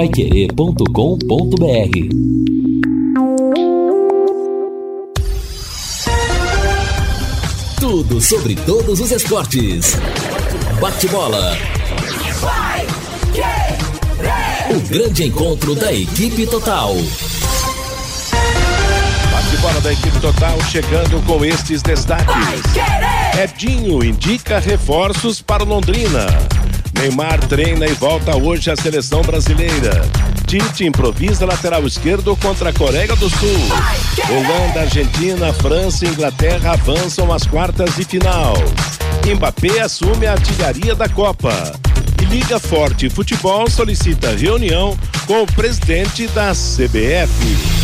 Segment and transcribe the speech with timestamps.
[0.00, 0.86] paiquerê.com.br
[7.78, 9.98] Tudo sobre todos os esportes.
[10.80, 11.54] Bate-bola.
[14.70, 16.94] O grande encontro da equipe total.
[19.32, 22.34] Bate-bola da equipe total chegando com estes destaques.
[23.38, 26.26] Edinho indica reforços para Londrina.
[27.00, 30.02] Neymar treina e volta hoje à seleção brasileira.
[30.46, 33.58] Tite improvisa lateral esquerdo contra a Coreia do Sul.
[34.28, 38.52] Holanda, Argentina, França e Inglaterra avançam às quartas de final.
[39.34, 41.72] Mbappé assume a artilharia da Copa.
[42.20, 44.94] E Liga Forte Futebol solicita reunião
[45.26, 47.80] com o presidente da CBF.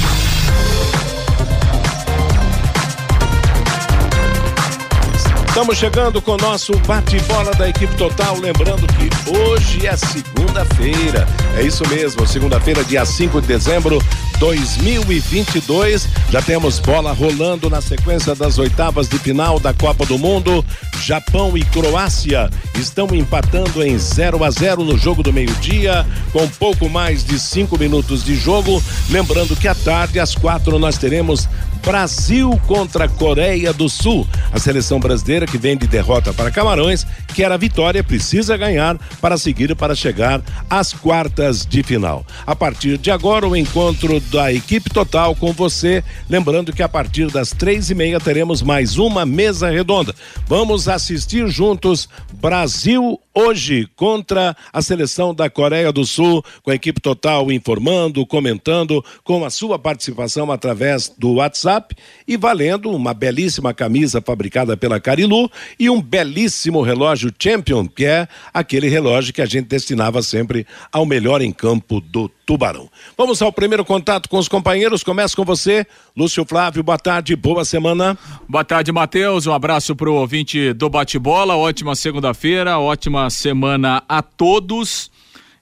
[5.57, 8.39] Estamos chegando com o nosso bate-bola da equipe total.
[8.39, 11.27] Lembrando que hoje é segunda-feira.
[11.57, 13.99] É isso mesmo, segunda-feira, dia 5 de dezembro
[14.39, 16.09] 2022.
[16.31, 20.65] Já temos bola rolando na sequência das oitavas de final da Copa do Mundo.
[21.03, 26.89] Japão e Croácia estão empatando em 0 a 0 no jogo do meio-dia, com pouco
[26.89, 28.83] mais de cinco minutos de jogo.
[29.11, 31.49] Lembrando que à tarde, às quatro, nós teremos
[31.87, 34.27] Brasil contra Coreia do Sul.
[34.53, 39.39] A seleção brasileira que vem de derrota para Camarões, que era vitória, precisa ganhar para
[39.39, 42.27] seguir para chegar às quartas de final.
[42.45, 46.03] A partir de agora, o encontro da equipe total com você.
[46.29, 50.15] Lembrando que a partir das três e meia teremos mais uma mesa redonda.
[50.47, 57.01] Vamos assistir juntos Brasil hoje contra a seleção da Coreia do Sul, com a equipe
[57.01, 61.95] total informando, comentando, com a sua participação através do WhatsApp
[62.27, 68.27] e valendo uma belíssima camisa fabricada pela Carilu e um belíssimo relógio Champion, que é
[68.55, 72.89] aquele relógio que a gente destinava sempre ao melhor em campo do Tubarão.
[73.19, 75.03] Vamos ao primeiro contato com os companheiros.
[75.03, 75.85] Começa com você,
[76.17, 76.81] Lúcio Flávio.
[76.81, 78.17] Boa tarde, boa semana.
[78.49, 79.49] Boa tarde, Matheus.
[79.49, 81.57] Um abraço para o ouvinte do Bate-Bola.
[81.57, 85.11] Ótima segunda-feira, ótima semana a todos.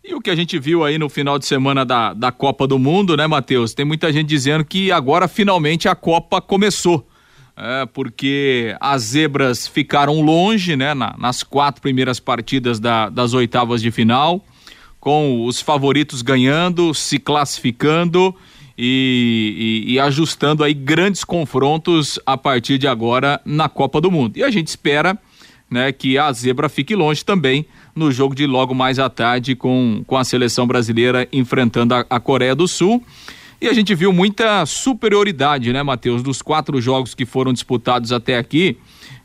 [0.04, 2.78] E o que a gente viu aí no final de semana da, da Copa do
[2.78, 3.72] Mundo, né, Matheus?
[3.72, 7.08] Tem muita gente dizendo que agora finalmente a Copa começou.
[7.56, 13.80] É, porque as zebras ficaram longe, né, na, nas quatro primeiras partidas da, das oitavas
[13.80, 14.44] de final
[15.04, 18.34] com os favoritos ganhando, se classificando
[18.76, 24.38] e, e, e, ajustando aí grandes confrontos a partir de agora na Copa do Mundo.
[24.38, 25.18] E a gente espera
[25.70, 30.02] né, que a zebra fique longe também no jogo de logo mais à tarde com,
[30.06, 33.04] com a seleção brasileira enfrentando a, a Coreia do Sul.
[33.64, 38.36] E a gente viu muita superioridade, né, Matheus, dos quatro jogos que foram disputados até
[38.36, 38.76] aqui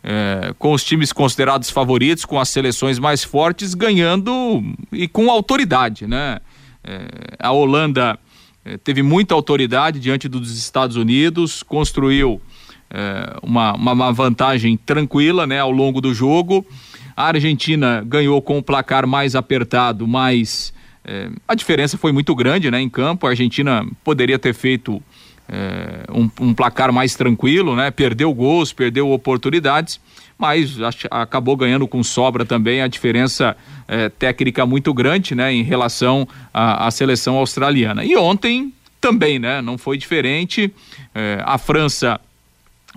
[0.01, 4.63] é, com os times considerados favoritos, com as seleções mais fortes, ganhando
[4.93, 6.39] e com autoridade, né?
[6.85, 8.17] É, a Holanda
[8.63, 12.41] é, teve muita autoridade diante dos Estados Unidos, construiu
[12.89, 16.65] é, uma, uma, vantagem tranquila, né, ao longo do jogo.
[17.13, 20.73] A Argentina ganhou com o placar mais apertado, mas
[21.05, 23.25] é, a diferença foi muito grande, né, em campo.
[23.25, 25.01] A Argentina poderia ter feito
[25.47, 27.89] é, um, um, placar mais tranquilo, né?
[27.89, 29.99] Perdeu gols, perdeu oportunidades,
[30.37, 30.77] mas
[31.09, 35.51] acabou ganhando com sobra também a diferença é, técnica muito grande, né?
[35.51, 38.05] Em relação à, à, seleção australiana.
[38.05, 38.71] E ontem
[39.01, 39.59] também, né?
[39.59, 40.71] Não foi diferente.
[41.15, 42.21] É, a França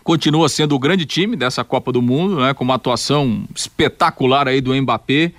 [0.05, 2.53] continua sendo o grande time dessa Copa do Mundo, né?
[2.53, 5.33] Com uma atuação espetacular aí do Mbappé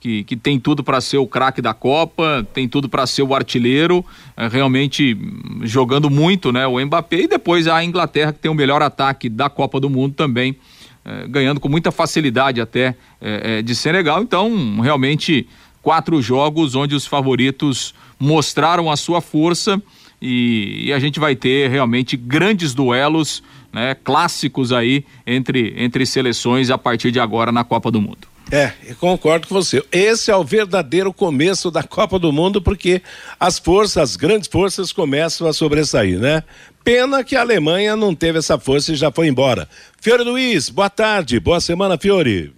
[0.00, 3.34] que, que tem tudo para ser o craque da Copa, tem tudo para ser o
[3.34, 5.16] artilheiro, é, realmente
[5.62, 6.66] jogando muito, né?
[6.66, 10.14] O Mbappé e depois a Inglaterra que tem o melhor ataque da Copa do Mundo
[10.14, 10.56] também,
[11.04, 14.22] é, ganhando com muita facilidade até é, é de Senegal.
[14.22, 15.46] Então, realmente
[15.82, 19.80] quatro jogos onde os favoritos mostraram a sua força
[20.20, 23.94] e, e a gente vai ter realmente grandes duelos, né?
[23.94, 28.29] Clássicos aí entre entre seleções a partir de agora na Copa do Mundo.
[28.52, 29.80] É, concordo com você.
[29.92, 33.00] Esse é o verdadeiro começo da Copa do Mundo, porque
[33.38, 36.42] as forças, as grandes forças começam a sobressair, né?
[36.82, 39.68] Pena que a Alemanha não teve essa força e já foi embora.
[40.00, 42.52] Fiore Luiz, boa tarde, boa semana, Fiore.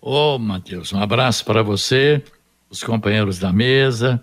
[0.00, 2.24] Ô, Matheus, um abraço para você,
[2.70, 4.18] os companheiros da mesa,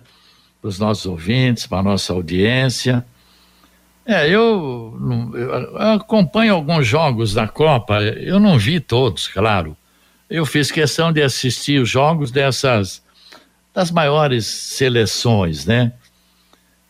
[0.60, 3.06] para os nossos ouvintes, para a nossa audiência.
[4.04, 4.98] É, eu,
[5.34, 9.76] eu acompanho alguns jogos da Copa, eu não vi todos, claro
[10.30, 13.02] eu fiz questão de assistir os jogos dessas
[13.74, 15.92] das maiores seleções, né?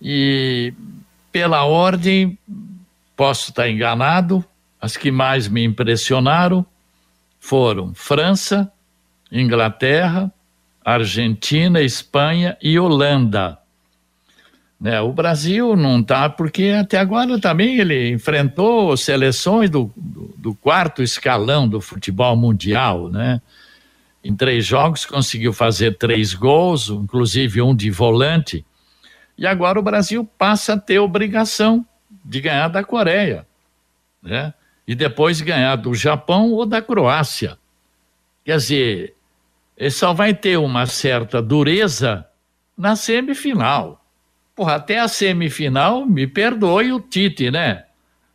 [0.01, 0.73] E
[1.33, 2.39] pela ordem,
[3.17, 4.45] posso estar enganado,
[4.81, 6.65] as que mais me impressionaram
[7.39, 8.71] foram França,
[9.31, 10.33] Inglaterra,
[10.85, 13.59] Argentina, Espanha e Holanda.
[14.81, 14.99] Né?
[15.01, 21.03] O Brasil não está, porque até agora também ele enfrentou seleções do, do, do, quarto
[21.03, 23.43] escalão do futebol mundial, né?
[24.25, 28.65] Em três jogos conseguiu fazer três gols, inclusive um de volante.
[29.37, 31.85] E agora o Brasil passa a ter obrigação
[32.25, 33.47] de ganhar da Coreia,
[34.23, 34.55] né?
[34.87, 37.59] E depois ganhar do Japão ou da Croácia.
[38.45, 39.15] Quer dizer,
[39.77, 42.27] ele só vai ter uma certa dureza
[42.77, 44.00] na semifinal
[44.61, 47.85] Porra, até a semifinal, me perdoe o Tite, né?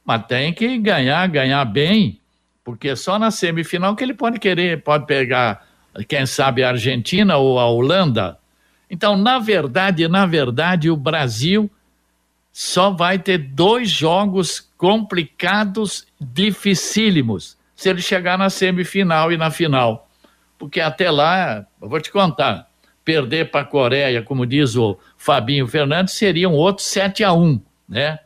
[0.03, 2.19] Mas tem que ganhar, ganhar bem,
[2.63, 5.63] porque só na semifinal que ele pode querer, pode pegar,
[6.07, 8.39] quem sabe, a Argentina ou a Holanda.
[8.89, 11.69] Então, na verdade, na verdade, o Brasil
[12.51, 20.09] só vai ter dois jogos complicados, dificílimos, se ele chegar na semifinal e na final.
[20.57, 22.67] Porque até lá, eu vou te contar,
[23.03, 27.59] perder para a Coreia, como diz o Fabinho Fernandes, seria um outro 7 a 1
[27.89, 28.19] né?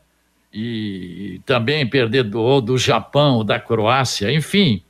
[0.53, 4.83] E também perder do, do Japão, da Croácia, enfim.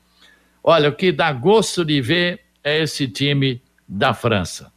[0.64, 4.72] Olha, o que dá gosto de ver é esse time da França.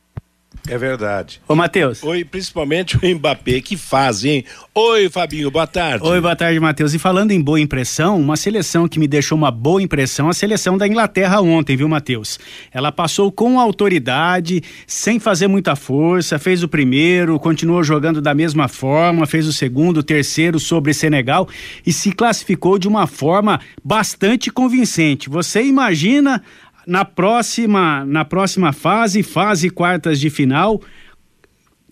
[0.69, 1.41] É verdade.
[1.49, 2.03] Ô, Matheus.
[2.05, 4.45] Oi, principalmente o Mbappé, que faz, hein?
[4.73, 6.07] Oi, Fabinho, boa tarde.
[6.07, 6.95] Oi, boa tarde, Matheus.
[6.95, 10.79] E falando em boa impressão, uma seleção que me deixou uma boa impressão, a seleção
[10.79, 12.39] da Inglaterra ontem, viu, Matheus?
[12.73, 18.69] Ela passou com autoridade, sem fazer muita força, fez o primeiro, continuou jogando da mesma
[18.69, 21.49] forma, fez o segundo, o terceiro sobre Senegal
[21.85, 25.29] e se classificou de uma forma bastante convincente.
[25.29, 26.41] Você imagina
[26.87, 30.81] na próxima, na próxima fase, fase quartas de final,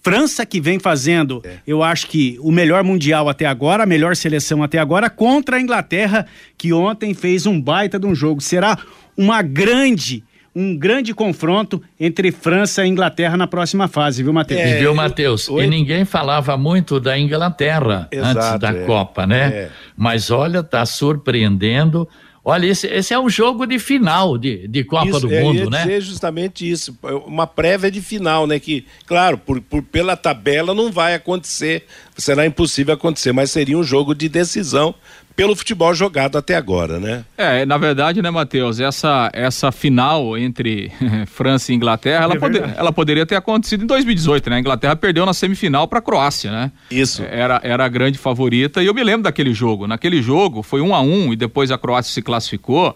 [0.02, 1.58] França que vem fazendo, é.
[1.66, 5.60] eu acho que o melhor mundial até agora, a melhor seleção até agora, contra a
[5.60, 6.26] Inglaterra,
[6.56, 8.40] que ontem fez um baita de um jogo.
[8.40, 8.78] Será
[9.16, 14.60] uma grande um grande confronto entre França e Inglaterra na próxima fase, viu, Matheus?
[14.60, 15.46] É, viu, Matheus?
[15.48, 18.84] E ninguém falava muito da Inglaterra Exato, antes da é.
[18.84, 19.48] Copa, né?
[19.48, 19.70] É.
[19.96, 22.08] Mas olha, tá surpreendendo.
[22.42, 25.82] Olha, esse, esse é um jogo de final de, de Copa isso, do Mundo, né?
[25.82, 26.96] Dizer justamente isso,
[27.26, 28.58] uma prévia de final, né?
[28.58, 31.84] Que, claro, por, por, pela tabela não vai acontecer,
[32.16, 34.94] será impossível acontecer, mas seria um jogo de decisão
[35.36, 37.24] pelo futebol jogado até agora, né?
[37.36, 40.92] É, na verdade, né, Matheus, essa, essa final entre
[41.26, 44.56] França e Inglaterra, ela, é poder, ela poderia ter acontecido em 2018, né?
[44.56, 46.72] A Inglaterra perdeu na semifinal para a Croácia, né?
[46.90, 47.22] Isso.
[47.22, 49.86] Era, era a grande favorita e eu me lembro daquele jogo.
[49.86, 52.94] Naquele jogo foi um a um e depois a Croácia se classificou.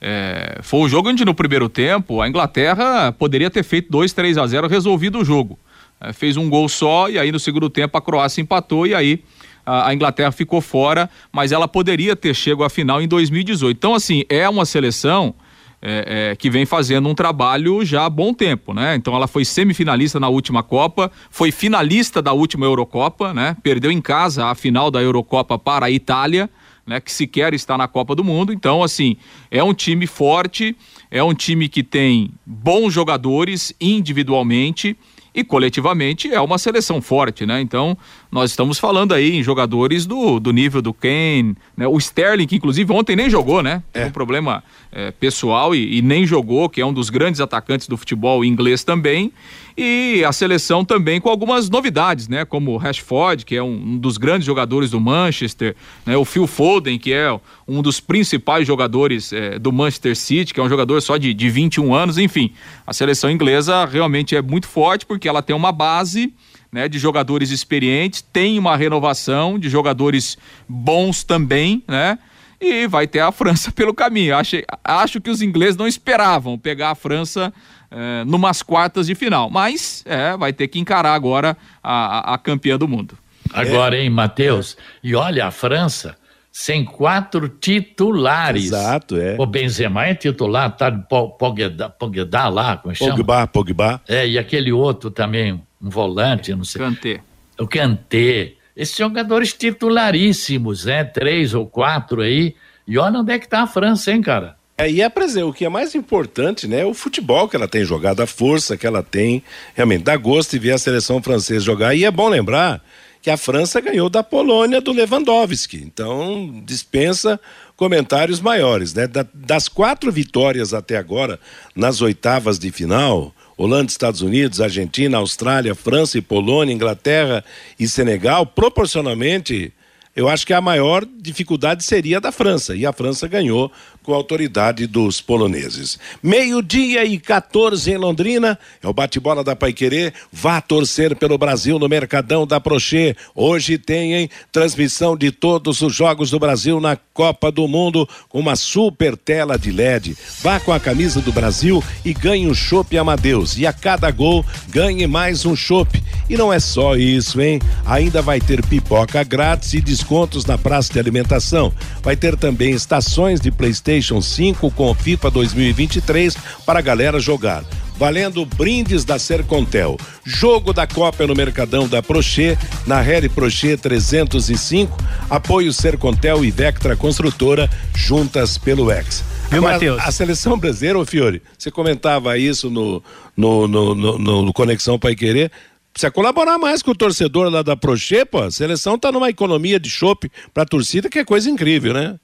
[0.00, 4.38] É, foi um jogo onde no primeiro tempo a Inglaterra poderia ter feito 2, 3
[4.38, 5.58] a 0 resolvido o jogo.
[6.00, 9.22] É, fez um gol só e aí no segundo tempo a Croácia empatou e aí
[9.66, 13.76] a, Inglaterra ficou fora, mas ela poderia ter chego à final em 2018.
[13.76, 15.34] Então, assim, é uma seleção
[15.82, 18.94] é, é, que vem fazendo um trabalho já há bom tempo, né?
[18.94, 23.56] Então ela foi semifinalista na última Copa, foi finalista da última Eurocopa, né?
[23.62, 26.48] Perdeu em casa a final da Eurocopa para a Itália,
[26.86, 27.00] né?
[27.00, 28.52] Que sequer está na Copa do Mundo.
[28.52, 29.16] Então, assim,
[29.50, 30.74] é um time forte,
[31.10, 34.96] é um time que tem bons jogadores individualmente
[35.36, 37.60] e coletivamente é uma seleção forte, né?
[37.60, 37.96] Então,
[38.36, 41.88] nós estamos falando aí em jogadores do, do nível do Kane, né?
[41.88, 43.82] O Sterling, que inclusive ontem nem jogou, né?
[43.94, 44.04] É.
[44.04, 44.62] Um problema
[44.92, 48.84] é, pessoal e, e, nem jogou, que é um dos grandes atacantes do futebol inglês
[48.84, 49.32] também.
[49.74, 52.44] E a seleção também com algumas novidades, né?
[52.44, 55.74] Como o Rashford, que é um, um dos grandes jogadores do Manchester,
[56.04, 56.14] né?
[56.14, 60.62] O Phil Foden, que é um dos principais jogadores é, do Manchester City, que é
[60.62, 62.52] um jogador só de, de 21 anos, enfim.
[62.86, 66.34] A seleção inglesa realmente é muito forte porque ela tem uma base
[66.72, 70.36] né, de jogadores experientes, tem uma renovação de jogadores
[70.68, 72.18] bons também, né?
[72.60, 74.36] E vai ter a França pelo caminho.
[74.36, 77.52] Acho, acho que os ingleses não esperavam pegar a França
[77.90, 79.50] é, numas quartas de final.
[79.50, 83.16] Mas é, vai ter que encarar agora a, a, a campeã do mundo.
[83.52, 84.76] Agora, hein, Matheus?
[85.02, 86.16] E olha, a França
[86.58, 88.64] sem quatro titulares.
[88.64, 89.36] Exato, é.
[89.38, 93.10] O Benzema é titular, tá de Pogba, Pogba lá, como chama?
[93.10, 94.00] Pogba, Pogba.
[94.08, 96.80] É, e aquele outro também, um volante, não sei.
[96.80, 97.20] Kanté.
[97.60, 98.54] O Kanté.
[98.74, 101.04] Esses jogadores titularíssimos, né?
[101.04, 102.54] Três ou quatro aí.
[102.88, 104.56] E olha onde é que tá a França, hein, cara?
[104.78, 105.12] É, e é,
[105.44, 106.80] o que é mais importante, né?
[106.80, 109.42] É o futebol que ela tem jogado, a força que ela tem.
[109.74, 111.94] Realmente, dá gosto de ver a seleção francesa jogar.
[111.94, 112.82] E é bom lembrar
[113.26, 115.78] que a França ganhou da Polônia do Lewandowski.
[115.78, 117.40] Então, dispensa
[117.76, 119.08] comentários maiores, né?
[119.08, 121.40] Da, das quatro vitórias até agora
[121.74, 127.44] nas oitavas de final, Holanda, Estados Unidos, Argentina, Austrália, França e Polônia, Inglaterra
[127.80, 129.72] e Senegal, proporcionalmente
[130.14, 132.76] eu acho que a maior dificuldade seria da França.
[132.76, 133.72] E a França ganhou
[134.06, 135.98] com a autoridade dos poloneses.
[136.22, 140.12] Meio-dia e 14 em Londrina, é o bate-bola da Paiquerê.
[140.32, 143.16] Vá torcer pelo Brasil no Mercadão da Prochê.
[143.34, 148.38] Hoje tem hein, transmissão de todos os jogos do Brasil na Copa do Mundo com
[148.38, 150.16] uma super tela de LED.
[150.40, 153.58] Vá com a camisa do Brasil e ganhe um chopp Amadeus.
[153.58, 156.00] E a cada gol, ganhe mais um chopp.
[156.30, 157.60] E não é só isso, hein?
[157.84, 161.72] Ainda vai ter pipoca grátis e descontos na praça de alimentação.
[162.02, 166.36] Vai ter também estações de PlayStation PlayStation 5 com FIFA 2023
[166.66, 167.64] para a galera jogar.
[167.96, 169.96] Valendo brindes da Sercontel.
[170.22, 174.98] Jogo da Copa no Mercadão da Prochê, na Rede Prochê 305.
[175.30, 179.24] Apoio Sercontel e Vectra Construtora, juntas pelo Ex.
[179.50, 180.02] Viu, Matheus?
[180.04, 183.02] A seleção brasileira, ô Fiore, você comentava isso no,
[183.34, 185.50] no, no, no, no Conexão Pai Querer
[185.90, 188.42] precisa colaborar mais com o torcedor lá da Prochê, pô.
[188.42, 192.18] A seleção tá numa economia de chopp pra torcida que é coisa incrível, né?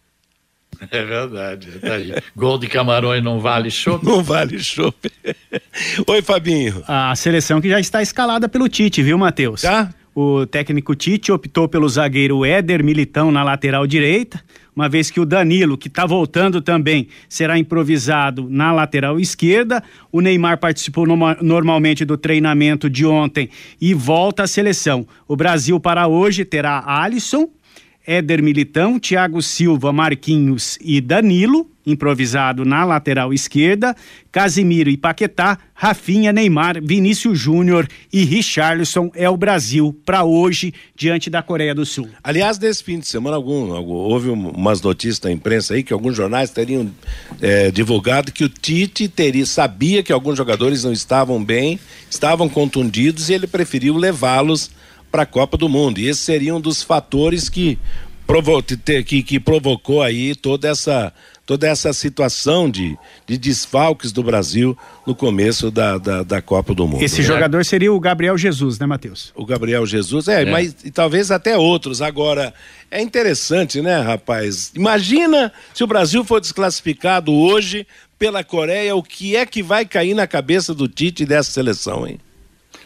[0.91, 1.69] É verdade.
[1.81, 2.15] Tá aí.
[2.37, 4.05] Gol de camarões não vale chope?
[4.05, 5.11] Não vale chope.
[6.07, 6.83] Oi, Fabinho.
[6.87, 9.61] A seleção que já está escalada pelo Tite, viu, Matheus?
[9.61, 9.91] Já?
[10.15, 14.43] O técnico Tite optou pelo zagueiro Éder Militão na lateral direita,
[14.77, 19.83] uma vez que o Danilo, que está voltando também, será improvisado na lateral esquerda.
[20.11, 23.49] O Neymar participou no, normalmente do treinamento de ontem
[23.81, 25.07] e volta à seleção.
[25.27, 27.49] O Brasil para hoje terá Alisson,
[28.07, 33.95] Éder Militão, Thiago Silva, Marquinhos e Danilo, improvisado na lateral esquerda,
[34.31, 41.29] Casimiro e Paquetá, Rafinha, Neymar, Vinícius Júnior e Richarlison é o Brasil para hoje diante
[41.29, 42.09] da Coreia do Sul.
[42.23, 46.51] Aliás, nesse fim de semana algum, houve umas notícias na imprensa aí que alguns jornais
[46.51, 46.91] teriam
[47.41, 53.29] é, divulgado que o Tite teria sabia que alguns jogadores não estavam bem, estavam contundidos
[53.29, 54.71] e ele preferiu levá-los
[55.13, 56.01] para a Copa do Mundo.
[56.01, 57.79] E esse seria um dos fatores que,
[58.27, 61.13] provo que, que provocou aí toda essa
[61.45, 66.87] toda essa situação de, de desfalques do Brasil no começo da, da, da Copa do
[66.87, 67.03] Mundo.
[67.03, 67.27] Esse né?
[67.27, 69.33] jogador seria o Gabriel Jesus, né, Matheus?
[69.35, 72.01] O Gabriel Jesus, é, é, mas e talvez até outros.
[72.01, 72.55] Agora,
[72.91, 74.73] é interessante, né, rapaz?
[74.75, 77.87] Imagina se o Brasil for desclassificado hoje
[78.19, 82.21] pela Coreia, o que é que vai cair na cabeça do Tite dessa seleção, hein?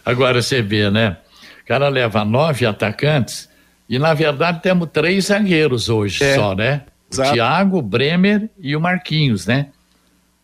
[0.03, 1.19] Agora você vê, né?
[1.67, 3.49] O cara leva nove atacantes
[3.89, 6.37] e, na verdade, temos três zagueiros hoje é.
[6.37, 6.83] só, né?
[7.11, 7.31] Exato.
[7.31, 9.71] O Thiago, o Bremer e o Marquinhos, né?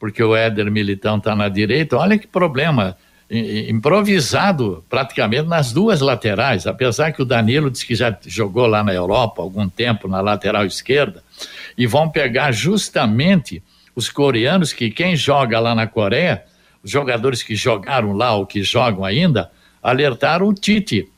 [0.01, 1.97] Porque o Éder Militão está na direita.
[1.97, 2.97] Olha que problema.
[3.31, 8.93] Improvisado praticamente nas duas laterais, apesar que o Danilo disse que já jogou lá na
[8.93, 11.23] Europa algum tempo na lateral esquerda,
[11.79, 13.63] e vão pegar justamente
[13.95, 16.43] os coreanos, que quem joga lá na Coreia,
[16.83, 21.09] os jogadores que jogaram lá ou que jogam ainda, alertaram o Tite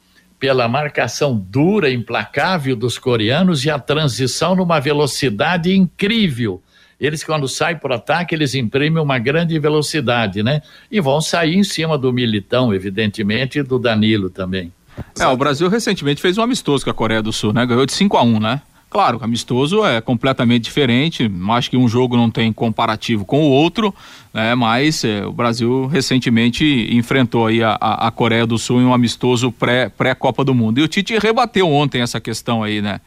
[0.45, 6.63] pela marcação dura, implacável dos coreanos e a transição numa velocidade incrível.
[7.01, 10.61] Eles, quando saem para o ataque, eles imprimem uma grande velocidade, né?
[10.93, 14.71] E vão sair em cima do Militão, evidentemente, e do Danilo também.
[15.19, 17.65] É, o Brasil recentemente fez um amistoso com a Coreia do Sul, né?
[17.65, 18.61] Ganhou de 5 a 1 né?
[18.91, 23.93] Claro, amistoso é completamente diferente, acho que um jogo não tem comparativo com o outro,
[24.33, 24.55] né?
[24.55, 28.95] Mas é, o Brasil recentemente enfrentou aí a, a, a, Coreia do Sul em um
[28.95, 30.79] amistoso pré-Copa pré do Mundo.
[30.79, 33.01] E o Tite rebateu ontem essa questão aí, né?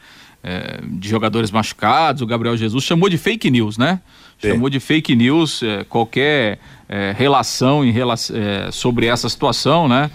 [0.44, 4.00] É, de jogadores machucados, o Gabriel Jesus chamou de fake news, né?
[4.38, 4.50] Sim.
[4.50, 6.58] Chamou de fake news é, qualquer
[6.88, 10.10] é, relação em relação, é, sobre essa situação, né?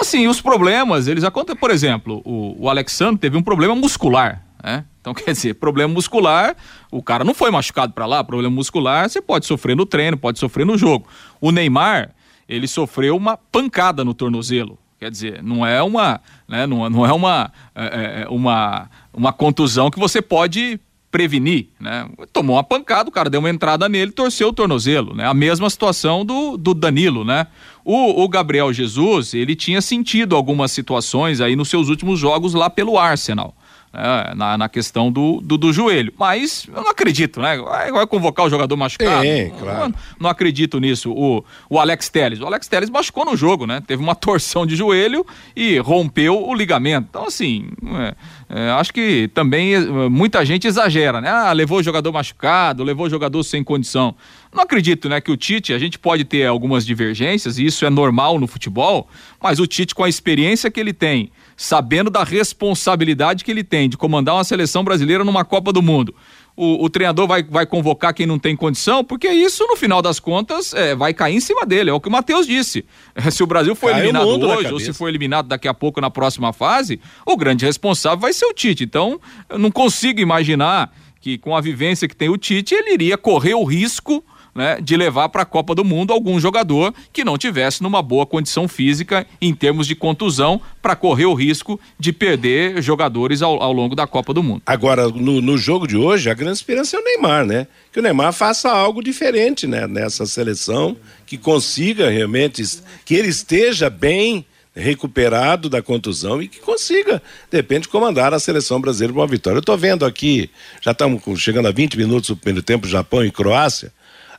[0.00, 4.84] Assim, os problemas, eles acontecem, por exemplo, o, o Alexandre teve um problema muscular, né?
[5.00, 6.56] Então, quer dizer, problema muscular,
[6.90, 10.38] o cara não foi machucado para lá, problema muscular, você pode sofrer no treino, pode
[10.38, 11.06] sofrer no jogo.
[11.40, 12.14] O Neymar,
[12.48, 14.78] ele sofreu uma pancada no tornozelo.
[14.98, 19.90] Quer dizer, não é uma, né, não, não é uma, é, é, uma, uma contusão
[19.90, 20.78] que você pode
[21.10, 22.08] prevenir, né?
[22.32, 25.26] Tomou uma pancada, o cara deu uma entrada nele, torceu o tornozelo, né?
[25.26, 27.48] A mesma situação do, do Danilo, né?
[27.84, 32.70] O, o Gabriel Jesus, ele tinha sentido algumas situações aí nos seus últimos jogos lá
[32.70, 33.54] pelo Arsenal
[33.92, 36.12] né, na, na questão do, do, do, joelho.
[36.18, 37.58] Mas eu não acredito, né?
[37.58, 39.24] Vai, vai convocar o jogador machucado.
[39.24, 39.88] É, claro.
[39.88, 41.12] Não, não, acredito nisso.
[41.12, 42.40] O, o Alex Telles.
[42.40, 43.82] O Alex Telles machucou no jogo, né?
[43.86, 47.06] Teve uma torção de joelho e rompeu o ligamento.
[47.10, 48.14] Então, assim, é,
[48.48, 51.28] é, acho que também é, muita gente exagera, né?
[51.28, 54.14] Ah, levou o jogador machucado, levou o jogador sem condição.
[54.52, 57.90] Não acredito, né, que o Tite, a gente pode ter algumas divergências, e isso é
[57.90, 59.08] normal no futebol,
[59.42, 63.88] mas o Tite, com a experiência que ele tem, sabendo da responsabilidade que ele tem
[63.88, 66.14] de comandar uma seleção brasileira numa Copa do Mundo.
[66.54, 70.20] O, o, treinador vai, vai convocar quem não tem condição, porque isso, no final das
[70.20, 71.88] contas, é, vai cair em cima dele.
[71.88, 72.84] É o que o Matheus disse.
[73.14, 75.98] É, se o Brasil for Cai eliminado hoje, ou se for eliminado daqui a pouco
[75.98, 78.84] na próxima fase, o grande responsável vai ser o Tite.
[78.84, 79.18] Então,
[79.48, 83.54] eu não consigo imaginar que com a vivência que tem o Tite, ele iria correr
[83.54, 84.22] o risco
[84.54, 88.26] né, de levar para a Copa do Mundo algum jogador que não tivesse numa boa
[88.26, 93.72] condição física em termos de contusão para correr o risco de perder jogadores ao, ao
[93.72, 94.62] longo da Copa do Mundo.
[94.66, 97.66] Agora, no, no, jogo de hoje, a grande esperança é o Neymar, né?
[97.92, 102.62] Que o Neymar faça algo diferente né, nessa seleção, que consiga realmente,
[103.04, 104.44] que ele esteja bem
[104.74, 109.56] recuperado da contusão e que consiga, de repente, comandar a seleção brasileira para uma vitória.
[109.58, 113.30] Eu estou vendo aqui, já estamos chegando a 20 minutos do primeiro tempo, Japão e
[113.30, 113.92] Croácia.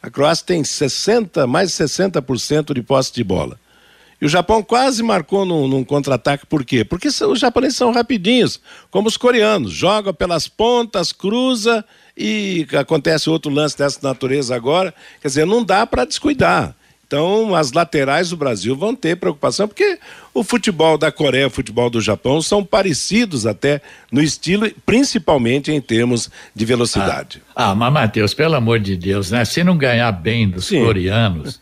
[0.03, 3.57] A Croácia tem 60, mais de 60% de posse de bola.
[4.21, 6.83] E o Japão quase marcou num, num contra-ataque, por quê?
[6.83, 8.59] Porque os japoneses são rapidinhos,
[8.91, 9.71] como os coreanos.
[9.71, 11.85] Joga pelas pontas, cruza
[12.17, 14.93] e acontece outro lance dessa natureza agora.
[15.21, 16.75] Quer dizer, não dá para descuidar.
[17.13, 19.99] Então, as laterais do Brasil vão ter preocupação, porque
[20.33, 25.71] o futebol da Coreia e o futebol do Japão são parecidos até no estilo, principalmente
[25.71, 27.39] em termos de velocidade.
[27.55, 29.45] Ah, ah mas Matheus, pelo amor de Deus, né?
[29.45, 30.83] Se não ganhar bem dos Sim.
[30.83, 31.61] coreanos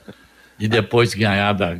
[0.57, 1.79] e depois ganhar da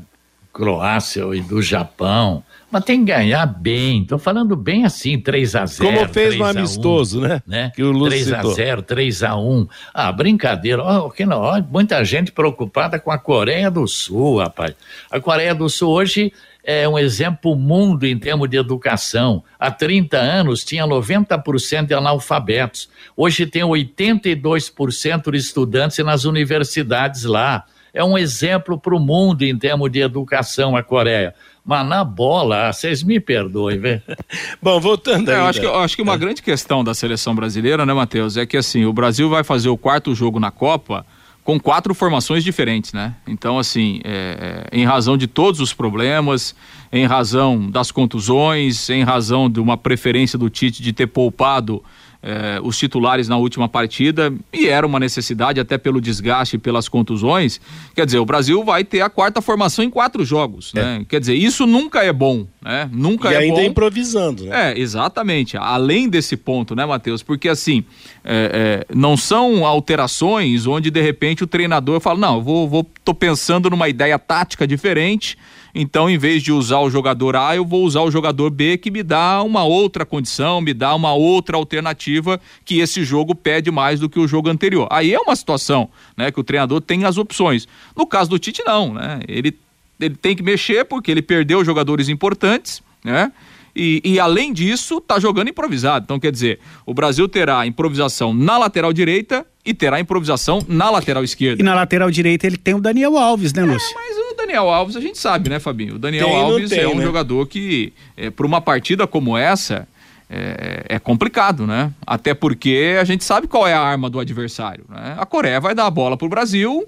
[0.51, 4.03] Croácia e do Japão, mas tem que ganhar bem.
[4.03, 7.43] Estou falando bem assim, 3 a 0 Como fez no amistoso, 1, né?
[7.45, 7.71] né?
[7.75, 10.83] Que o Lúcio 3 a 0 3 a 1 Ah, brincadeira.
[10.83, 14.73] Oh, que não, oh, muita gente preocupada com a Coreia do Sul, rapaz.
[15.11, 16.31] A Coreia do Sul hoje
[16.63, 19.43] é um exemplo mundo em termos de educação.
[19.59, 22.89] Há 30 anos tinha 90% de analfabetos.
[23.17, 27.65] Hoje tem 82% de estudantes nas universidades lá.
[27.93, 31.35] É um exemplo para o mundo em termos de educação a Coreia.
[31.63, 34.01] Mas na bola, vocês me perdoem, velho.
[34.61, 35.35] Bom, voltando aí.
[35.35, 36.17] É, eu acho que, eu acho que uma é.
[36.17, 39.77] grande questão da seleção brasileira, né, Matheus, é que assim, o Brasil vai fazer o
[39.77, 41.05] quarto jogo na Copa
[41.43, 43.15] com quatro formações diferentes, né?
[43.27, 46.55] Então, assim, é, é, em razão de todos os problemas,
[46.91, 51.83] em razão das contusões, em razão de uma preferência do Tite de ter poupado
[52.23, 56.87] eh, os titulares na última partida e era uma necessidade até pelo desgaste e pelas
[56.87, 57.59] contusões.
[57.95, 60.81] Quer dizer, o Brasil vai ter a quarta formação em quatro jogos, é.
[60.81, 61.05] né?
[61.09, 62.89] Quer dizer, isso nunca é bom, né?
[62.91, 63.63] Nunca e é ainda bom.
[63.63, 64.71] improvisando, né?
[64.71, 65.57] É, exatamente.
[65.57, 67.23] Além desse ponto, né, Matheus?
[67.23, 67.83] Porque assim,
[68.23, 72.87] é, é, não são alterações onde de repente o treinador fala, não, eu vou, vou
[73.03, 75.37] tô pensando numa ideia tática diferente
[75.73, 78.91] então, em vez de usar o jogador A, eu vou usar o jogador B que
[78.91, 83.99] me dá uma outra condição, me dá uma outra alternativa que esse jogo pede mais
[83.99, 84.87] do que o jogo anterior.
[84.91, 87.67] Aí é uma situação, né, que o treinador tem as opções.
[87.95, 89.19] No caso do Tite não, né?
[89.27, 89.57] Ele
[89.99, 93.31] ele tem que mexer porque ele perdeu jogadores importantes, né?
[93.75, 96.03] E, e, além disso, tá jogando improvisado.
[96.03, 101.23] Então, quer dizer, o Brasil terá improvisação na lateral direita e terá improvisação na lateral
[101.23, 101.61] esquerda.
[101.61, 103.89] E na lateral direita ele tem o Daniel Alves, né, Lúcio?
[103.91, 105.95] É, mas o Daniel Alves a gente sabe, né, Fabinho?
[105.95, 107.03] O Daniel tem, Alves tem, é um né?
[107.03, 109.87] jogador que, é, para uma partida como essa,
[110.29, 111.91] é, é, complicado, né?
[112.07, 114.85] Até porque a gente sabe qual é a arma do adversário.
[114.89, 115.15] Né?
[115.17, 116.87] A Coreia vai dar a bola pro Brasil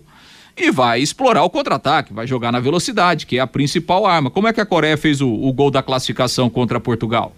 [0.56, 4.30] e vai explorar o contra-ataque, vai jogar na velocidade, que é a principal arma.
[4.30, 7.36] Como é que a Coreia fez o, o gol da classificação contra Portugal?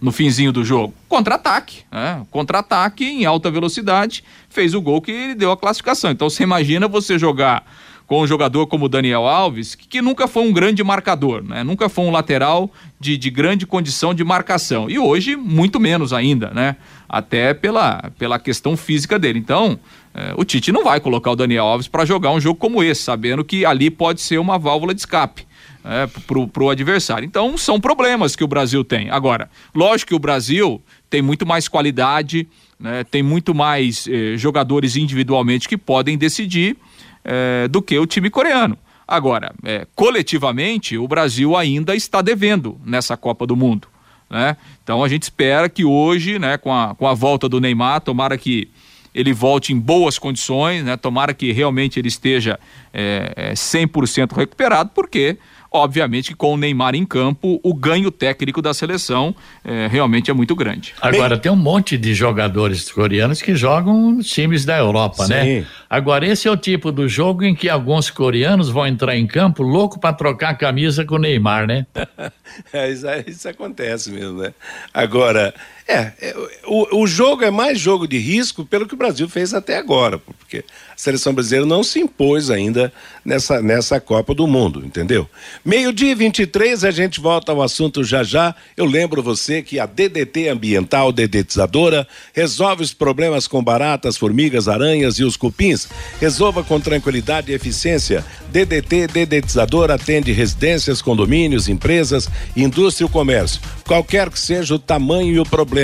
[0.00, 0.94] No finzinho do jogo?
[1.08, 2.24] Contra-ataque, né?
[2.30, 6.10] Contra-ataque em alta velocidade, fez o gol que deu a classificação.
[6.10, 7.64] Então você imagina você jogar
[8.08, 11.62] com um jogador como Daniel Alves, que, que, nunca foi um grande marcador, né?
[11.62, 14.88] Nunca foi um lateral de, de grande condição de marcação.
[14.88, 16.76] E hoje, muito menos ainda, né?
[17.06, 19.38] Até pela, pela questão física dele.
[19.38, 19.78] Então,
[20.18, 23.02] é, o Tite não vai colocar o Daniel Alves para jogar um jogo como esse,
[23.02, 25.46] sabendo que ali pode ser uma válvula de escape.
[25.84, 27.24] É, pro, pro adversário.
[27.24, 29.08] Então, são problemas que o Brasil tem.
[29.10, 32.46] Agora, lógico que o Brasil tem muito mais qualidade,
[32.78, 36.76] né, tem muito mais eh, jogadores individualmente que podem decidir
[37.24, 38.76] é, do que o time coreano.
[39.06, 39.54] Agora,
[39.94, 43.88] coletivamente, o Brasil ainda está devendo nessa Copa do Mundo.
[44.28, 44.58] Né?
[44.82, 48.36] Então a gente espera que hoje, né, com, a, com a volta do Neymar, tomara
[48.36, 48.68] que
[49.14, 50.96] ele volte em boas condições, né?
[50.96, 52.58] tomara que realmente ele esteja
[52.92, 55.38] é, é, 100% recuperado, porque
[55.70, 60.34] Obviamente que com o Neymar em campo, o ganho técnico da seleção é, realmente é
[60.34, 60.94] muito grande.
[61.00, 61.40] Agora, Bem...
[61.40, 65.44] tem um monte de jogadores coreanos que jogam nos times da Europa, né?
[65.44, 65.60] Sim.
[65.60, 65.66] né?
[65.90, 69.62] Agora, esse é o tipo do jogo em que alguns coreanos vão entrar em campo
[69.62, 71.86] louco para trocar a camisa com o Neymar, né?
[72.72, 74.54] é, isso, isso acontece mesmo, né?
[74.94, 75.52] Agora,
[75.90, 79.54] é, é, o, o jogo é mais jogo de risco pelo que o Brasil fez
[79.54, 80.62] até agora, porque a
[80.94, 82.92] seleção brasileira não se impôs ainda
[83.24, 85.26] nessa, nessa Copa do Mundo, entendeu?
[85.64, 88.54] Meio-dia 23, a gente volta ao assunto já já.
[88.76, 95.18] Eu lembro você que a DDT Ambiental Dedetizadora resolve os problemas com baratas, formigas, aranhas
[95.18, 95.88] e os cupins.
[96.20, 98.22] Resolva com tranquilidade e eficiência.
[98.50, 103.58] DDT Dedetizadora atende residências, condomínios, empresas, indústria e comércio.
[103.86, 105.77] Qualquer que seja o tamanho e o problema.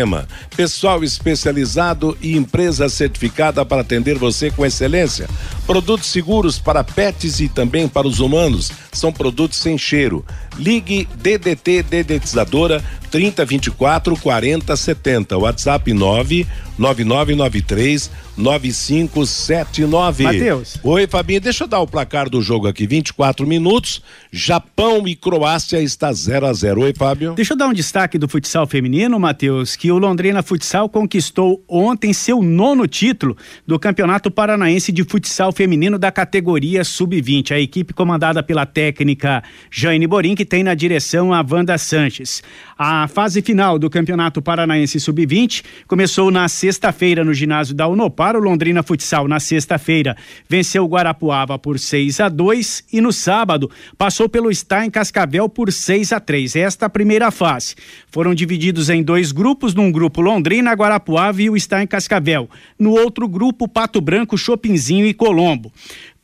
[0.56, 5.28] Pessoal especializado e empresa certificada para atender você com excelência.
[5.66, 8.72] Produtos seguros para pets e também para os humanos.
[8.92, 10.24] São produtos sem cheiro.
[10.56, 12.82] Ligue DDT Dedetizadora
[13.14, 15.38] 3024 4070.
[15.38, 20.24] WhatsApp 99993 9579.
[20.24, 20.76] Matheus.
[20.82, 22.86] Oi, Fabinho, deixa eu dar o placar do jogo aqui.
[22.86, 24.02] 24 minutos.
[24.32, 27.34] Japão e Croácia está 0 a 0 Oi, Fábio.
[27.34, 32.12] Deixa eu dar um destaque do futsal feminino, Matheus, que o Londrina Futsal conquistou ontem
[32.12, 37.52] seu nono título do Campeonato Paranaense de Futsal Feminino da categoria Sub-20.
[37.52, 42.42] A equipe comandada pela técnica Jane Borim, que tem na direção a Wanda Sanches.
[42.76, 48.36] A fase final do Campeonato Paranaense Sub-20 começou na sexta-feira no ginásio da Unopar.
[48.36, 50.16] O Londrina Futsal, na sexta-feira,
[50.48, 55.72] venceu o Guarapuava por 6 a 2 e no sábado passou pelo em Cascavel por
[55.72, 57.74] 6 a 3 Esta a primeira fase.
[58.10, 62.48] Foram divididos em dois grupos, num grupo Londrina, Guarapuava e o em Cascavel.
[62.78, 65.72] No outro grupo, Pato Branco, Chopinzinho e Colombo.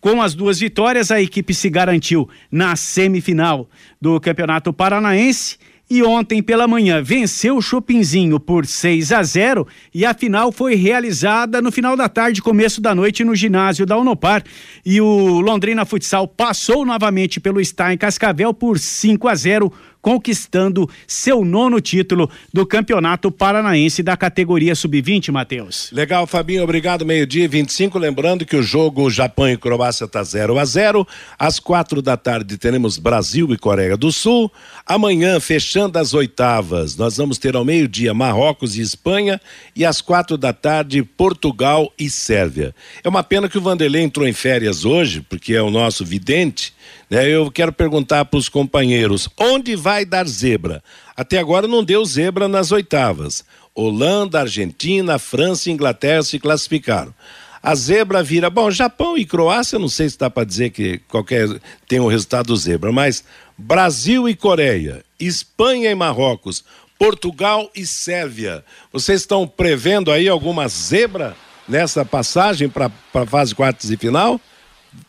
[0.00, 3.68] Com as duas vitórias, a equipe se garantiu na semifinal
[4.00, 5.58] do Campeonato Paranaense
[5.90, 10.76] e ontem pela manhã venceu o Chopinzinho por 6 a 0 e a final foi
[10.76, 14.44] realizada no final da tarde, começo da noite no ginásio da Unopar.
[14.86, 21.44] E o Londrina Futsal passou novamente pelo em Cascavel por 5 a 0 conquistando seu
[21.44, 25.90] nono título do Campeonato Paranaense da categoria Sub-20, Matheus.
[25.92, 27.04] Legal, Fabinho, obrigado.
[27.04, 27.98] Meio-dia 25.
[27.98, 31.06] Lembrando que o jogo Japão e Croácia está 0 a 0
[31.38, 34.50] Às quatro da tarde teremos Brasil e Coreia do Sul.
[34.86, 39.40] Amanhã, fechando as oitavas, nós vamos ter ao meio-dia Marrocos e Espanha.
[39.74, 42.74] E às quatro da tarde, Portugal e Sérvia.
[43.02, 46.72] É uma pena que o Vanderlei entrou em férias hoje, porque é o nosso vidente.
[47.10, 47.28] Né?
[47.28, 50.82] Eu quero perguntar para os companheiros: onde vai dar zebra?
[51.16, 53.44] Até agora não deu zebra nas oitavas.
[53.74, 57.12] Holanda, Argentina, França e Inglaterra se classificaram.
[57.62, 58.48] A zebra vira.
[58.48, 61.46] Bom, Japão e Croácia, não sei se dá para dizer que qualquer
[61.86, 63.22] tem o resultado zebra, mas
[63.58, 66.64] Brasil e Coreia, Espanha e Marrocos,
[66.98, 68.64] Portugal e Sérvia.
[68.92, 71.36] Vocês estão prevendo aí alguma zebra
[71.68, 74.40] nessa passagem para a fase quartas e final?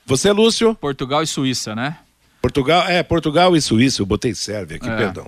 [0.05, 0.75] Você, Lúcio?
[0.75, 1.97] Portugal e Suíça, né?
[2.41, 4.95] Portugal, é, Portugal e Suíça, eu botei Sérvia aqui, é.
[4.95, 5.27] perdão.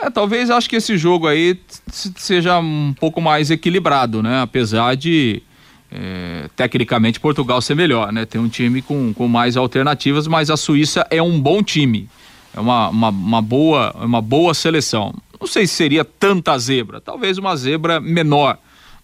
[0.00, 4.40] É, talvez acho que esse jogo aí seja um pouco mais equilibrado, né?
[4.40, 5.42] Apesar de
[5.90, 8.24] é, tecnicamente Portugal ser melhor, né?
[8.24, 12.08] Tem um time com, com mais alternativas, mas a Suíça é um bom time.
[12.54, 15.14] É uma, uma, uma, boa, uma boa seleção.
[15.40, 18.58] Não sei se seria tanta zebra, talvez uma zebra menor?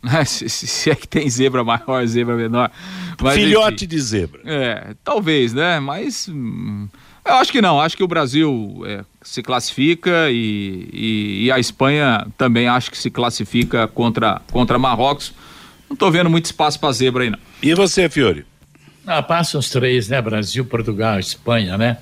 [0.26, 2.70] Se, se, é que tem zebra maior, zebra menor.
[3.20, 4.40] Mas, Filhote enfim, de zebra.
[4.44, 5.80] É, talvez, né?
[5.80, 6.88] Mas hum,
[7.24, 7.80] eu acho que não.
[7.80, 12.98] Acho que o Brasil é, se classifica e, e, e, a Espanha também acho que
[12.98, 15.32] se classifica contra, contra Marrocos.
[15.88, 17.38] Não estou vendo muito espaço para zebra aí, não.
[17.62, 18.44] E você, Fiore?
[19.06, 20.20] Ah, passa os três, né?
[20.20, 21.98] Brasil, Portugal, Espanha, né?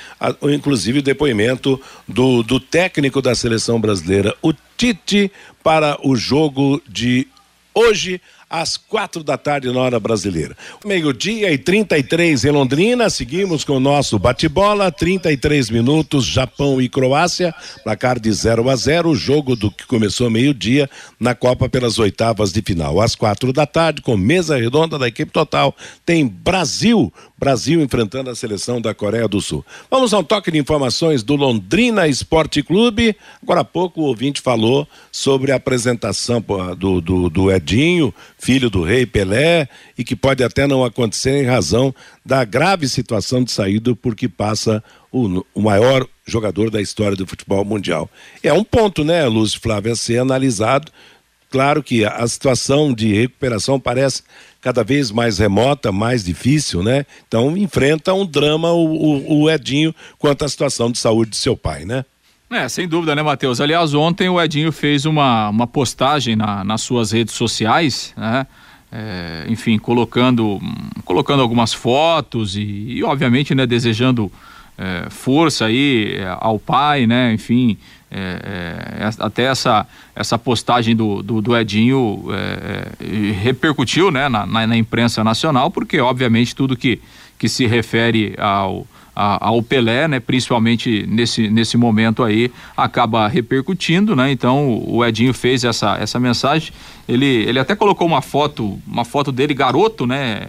[0.42, 5.30] inclusive, o depoimento do, do técnico da seleção brasileira, o Tite,
[5.62, 7.28] para o jogo de
[7.74, 8.20] hoje
[8.54, 10.56] às quatro da tarde na hora brasileira.
[10.84, 17.52] Meio-dia e 33 em Londrina, seguimos com o nosso bate-bola, 33 minutos, Japão e Croácia,
[17.82, 20.88] placar de 0 a 0, jogo do que começou meio-dia
[21.18, 23.00] na Copa pelas oitavas de final.
[23.00, 25.74] Às quatro da tarde, com mesa redonda da equipe total,
[26.06, 29.64] tem Brasil, Brasil enfrentando a seleção da Coreia do Sul.
[29.90, 33.16] Vamos a um toque de informações do Londrina Esporte Clube.
[33.42, 36.42] Agora há pouco o ouvinte falou sobre a apresentação
[36.78, 41.46] do, do, do Edinho, filho do rei Pelé, e que pode até não acontecer em
[41.46, 47.26] razão da grave situação de saída porque passa o, o maior jogador da história do
[47.26, 48.08] futebol mundial.
[48.42, 50.92] É um ponto, né, Lúcio Flávio, a ser analisado.
[51.50, 54.22] Claro que a situação de recuperação parece
[54.60, 57.06] cada vez mais remota, mais difícil, né?
[57.26, 61.56] Então enfrenta um drama o, o, o Edinho quanto à situação de saúde de seu
[61.56, 62.04] pai, né?
[62.50, 63.60] É, sem dúvida, né, Matheus?
[63.60, 68.46] Aliás, ontem o Edinho fez uma, uma postagem na, nas suas redes sociais, né?
[68.92, 70.60] É, enfim, colocando,
[71.04, 74.30] colocando algumas fotos e, e obviamente, né, desejando
[74.78, 77.32] é, força aí é, ao pai, né?
[77.32, 77.76] Enfim,
[78.10, 84.64] é, é, até essa, essa postagem do, do, do Edinho é, repercutiu, né, na, na,
[84.64, 87.00] na imprensa nacional, porque obviamente tudo que,
[87.36, 90.20] que se refere ao a, ao Pelé, né?
[90.20, 94.30] Principalmente nesse, nesse momento aí, acaba repercutindo, né?
[94.30, 96.72] Então o Edinho fez essa, essa mensagem.
[97.08, 100.46] Ele, ele até colocou uma foto, uma foto dele garoto, né?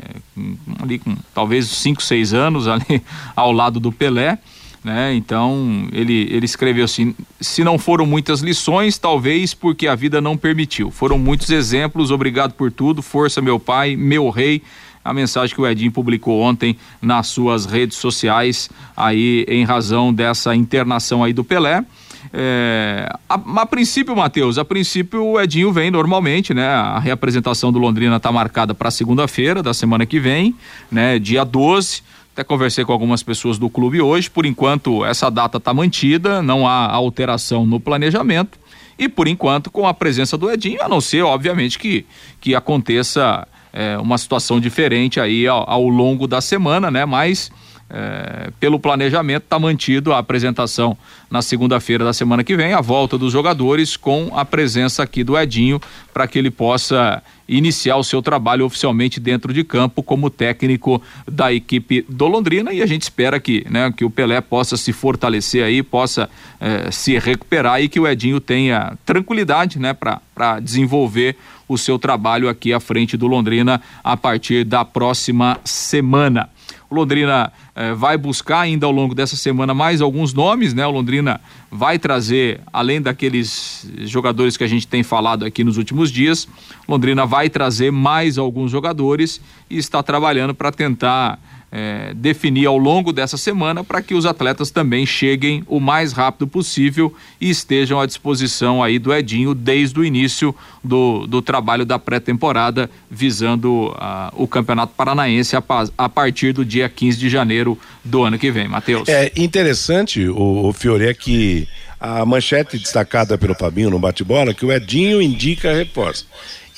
[0.82, 3.02] Ali com talvez 5, 6 anos ali
[3.36, 4.40] ao lado do Pelé.
[4.86, 5.16] Né?
[5.16, 10.38] Então ele, ele escreveu assim: se não foram muitas lições, talvez porque a vida não
[10.38, 10.92] permitiu.
[10.92, 14.62] Foram muitos exemplos, obrigado por tudo, força meu pai, meu rei,
[15.06, 20.56] a mensagem que o Edinho publicou ontem nas suas redes sociais, aí em razão dessa
[20.56, 21.86] internação aí do Pelé.
[22.34, 26.68] É, a, a, princípio, Matheus, a princípio o Edinho vem normalmente, né?
[26.68, 30.56] A reapresentação do Londrina está marcada para segunda-feira da semana que vem,
[30.92, 31.20] né?
[31.20, 32.02] Dia 12.
[32.34, 34.30] Até conversei com algumas pessoas do clube hoje.
[34.30, 38.58] Por enquanto, essa data está mantida, não há alteração no planejamento.
[38.98, 42.06] E por enquanto, com a presença do Edinho, a não ser, obviamente, que,
[42.42, 47.06] que aconteça é, uma situação diferente aí ao, ao, longo da semana, né?
[47.06, 47.52] Mas
[47.90, 50.98] é, pelo planejamento está mantido a apresentação
[51.30, 55.38] na segunda-feira da semana que vem, a volta dos jogadores com a presença aqui do
[55.38, 55.80] Edinho
[56.14, 61.54] para que ele possa iniciar o seu trabalho oficialmente dentro de campo como técnico da
[61.54, 65.64] equipe do Londrina e a gente espera que, né, que o Pelé possa se fortalecer
[65.64, 71.36] aí, possa eh, se recuperar e que o Edinho tenha tranquilidade, né, para desenvolver
[71.68, 76.50] o seu trabalho aqui à frente do Londrina a partir da próxima semana.
[76.90, 80.86] O Londrina eh, vai buscar ainda ao longo dessa semana mais alguns nomes, né?
[80.86, 86.12] O Londrina vai trazer, além daqueles jogadores que a gente tem falado aqui nos últimos
[86.12, 86.48] dias,
[86.88, 91.40] Londrina vai trazer mais alguns jogadores e está trabalhando para tentar
[91.78, 96.48] é, definir ao longo dessa semana para que os atletas também cheguem o mais rápido
[96.48, 102.00] possível e estejam à disposição aí do Edinho desde o início do, do trabalho da
[102.00, 105.64] pré-temporada visando uh, o Campeonato Paranaense a,
[105.98, 108.70] a, partir do dia 15 de janeiro do ano que vem.
[108.70, 109.10] Matheus.
[109.10, 111.68] É interessante, o, o Fiore, é que
[112.00, 116.26] a manchete destacada pelo Fabinho no bate-bola que o Edinho indica reforço.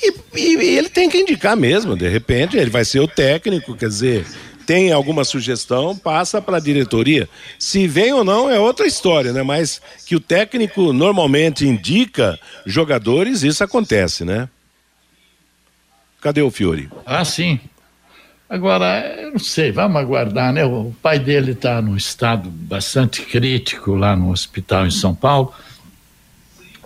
[0.02, 3.88] E, e, ele tem que indicar mesmo, de repente, ele vai ser o técnico, quer
[3.88, 4.26] dizer,
[4.68, 7.26] tem alguma sugestão, passa para a diretoria.
[7.58, 9.42] Se vem ou não é outra história, né?
[9.42, 14.46] Mas que o técnico normalmente indica jogadores, isso acontece, né?
[16.20, 16.90] Cadê o Fiore?
[17.06, 17.58] Ah, sim.
[18.46, 20.66] Agora, eu não sei, vamos aguardar, né?
[20.66, 25.50] O pai dele está num estado bastante crítico lá no hospital em São Paulo.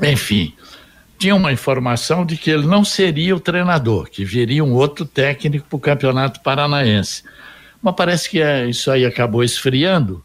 [0.00, 0.54] Enfim,
[1.18, 5.66] tinha uma informação de que ele não seria o treinador, que viria um outro técnico
[5.68, 7.24] para o Campeonato Paranaense.
[7.82, 10.24] Mas parece que é, isso aí acabou esfriando.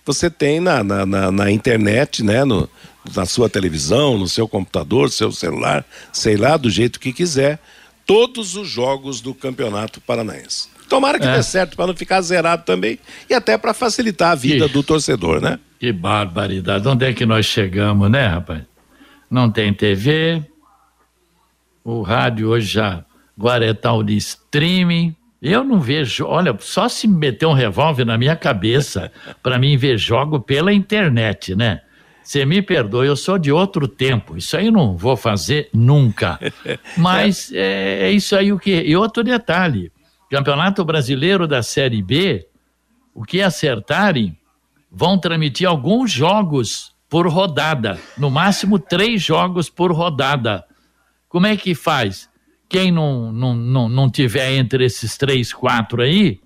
[0.04, 2.66] você tem na, na, na, na internet, né, no,
[3.14, 7.60] na sua televisão, no seu computador, seu celular, sei lá, do jeito que quiser,
[8.06, 10.68] todos os jogos do Campeonato Paranaense.
[10.90, 11.36] Tomara que é.
[11.36, 12.98] dê certo para não ficar zerado também
[13.30, 15.60] e até para facilitar a vida que, do torcedor, né?
[15.78, 16.86] Que barbaridade.
[16.86, 18.62] Onde é que nós chegamos, né, rapaz?
[19.30, 20.42] Não tem TV,
[21.84, 23.04] o rádio hoje já
[23.38, 25.14] agora é de streaming.
[25.40, 29.96] Eu não vejo, olha, só se meter um revólver na minha cabeça para mim ver
[29.96, 31.82] jogo pela internet, né?
[32.20, 34.36] Você me perdoe, eu sou de outro tempo.
[34.36, 36.38] Isso aí eu não vou fazer nunca.
[36.98, 38.72] Mas é, é isso aí o que.
[38.72, 39.90] E outro detalhe:
[40.30, 42.46] Campeonato Brasileiro da Série B,
[43.12, 44.38] o que acertarem,
[44.90, 50.64] vão transmitir alguns jogos por rodada, no máximo três jogos por rodada.
[51.28, 52.28] Como é que faz?
[52.68, 56.38] Quem não, não, não, não tiver entre esses três, quatro aí,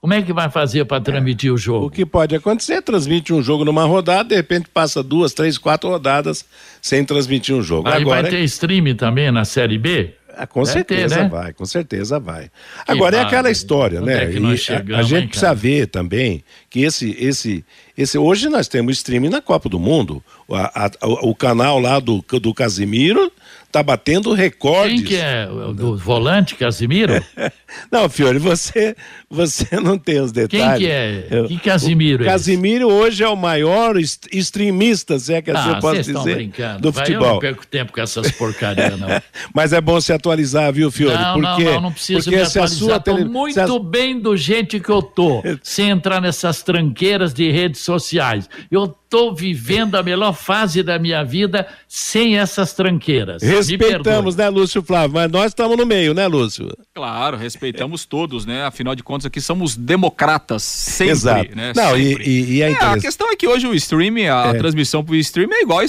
[0.00, 1.86] como é que vai fazer para transmitir o jogo?
[1.86, 5.90] O que pode acontecer, transmite um jogo numa rodada, de repente passa duas, três, quatro
[5.90, 6.44] rodadas
[6.80, 7.86] sem transmitir um jogo.
[7.88, 10.14] Aí Agora, vai ter stream também na Série B?
[10.40, 11.28] Ah, com Deve certeza ter, né?
[11.28, 12.50] vai, com certeza vai.
[12.88, 14.24] Agora é aquela história, né?
[14.24, 17.62] É chegamos, a, a, gente hein, precisa ver também que esse, esse,
[18.02, 20.22] esse, hoje nós temos streaming na Copa do Mundo.
[20.50, 23.30] A, a, o, canal lá do, do Casimiro
[23.70, 25.00] tá batendo recordes.
[25.00, 25.46] Quem que é?
[25.74, 27.24] Do volante, Casimiro?
[27.90, 28.96] não, Fiore, você,
[29.28, 30.78] você não tem os detalhes.
[30.78, 31.46] Quem que é?
[31.46, 35.74] Que Casimiro o é Casimiro hoje é o maior streamista, se é que assim ah,
[35.74, 36.80] eu posso dizer, brincando.
[36.80, 37.26] do futebol.
[37.26, 39.08] Eu não perco tempo com essas porcarias, não.
[39.54, 41.16] Mas é bom se atualizar, viu, Fiore?
[41.16, 42.68] Não, porque, não, não, não precisa porque me atualizar.
[42.68, 43.24] Se a sua tele...
[43.24, 43.78] muito a...
[43.78, 48.48] bem do jeito que eu tô, sem entrar nessas tranqueiras de redes sociais.
[48.70, 53.42] Eu estou vivendo a melhor fase da minha vida sem essas tranqueiras.
[53.42, 55.14] Respeitamos, né, Lúcio Flávio?
[55.14, 56.68] Mas nós estamos no meio, né, Lúcio?
[56.94, 58.64] Claro, respeitamos todos, né?
[58.64, 61.56] Afinal de contas, aqui somos democratas sempre, Exato.
[61.56, 61.72] né?
[61.74, 62.24] Não, sempre.
[62.24, 64.54] E, e, é, é, a questão é que hoje o streaming, a é.
[64.54, 65.86] transmissão pro streaming é igual, é,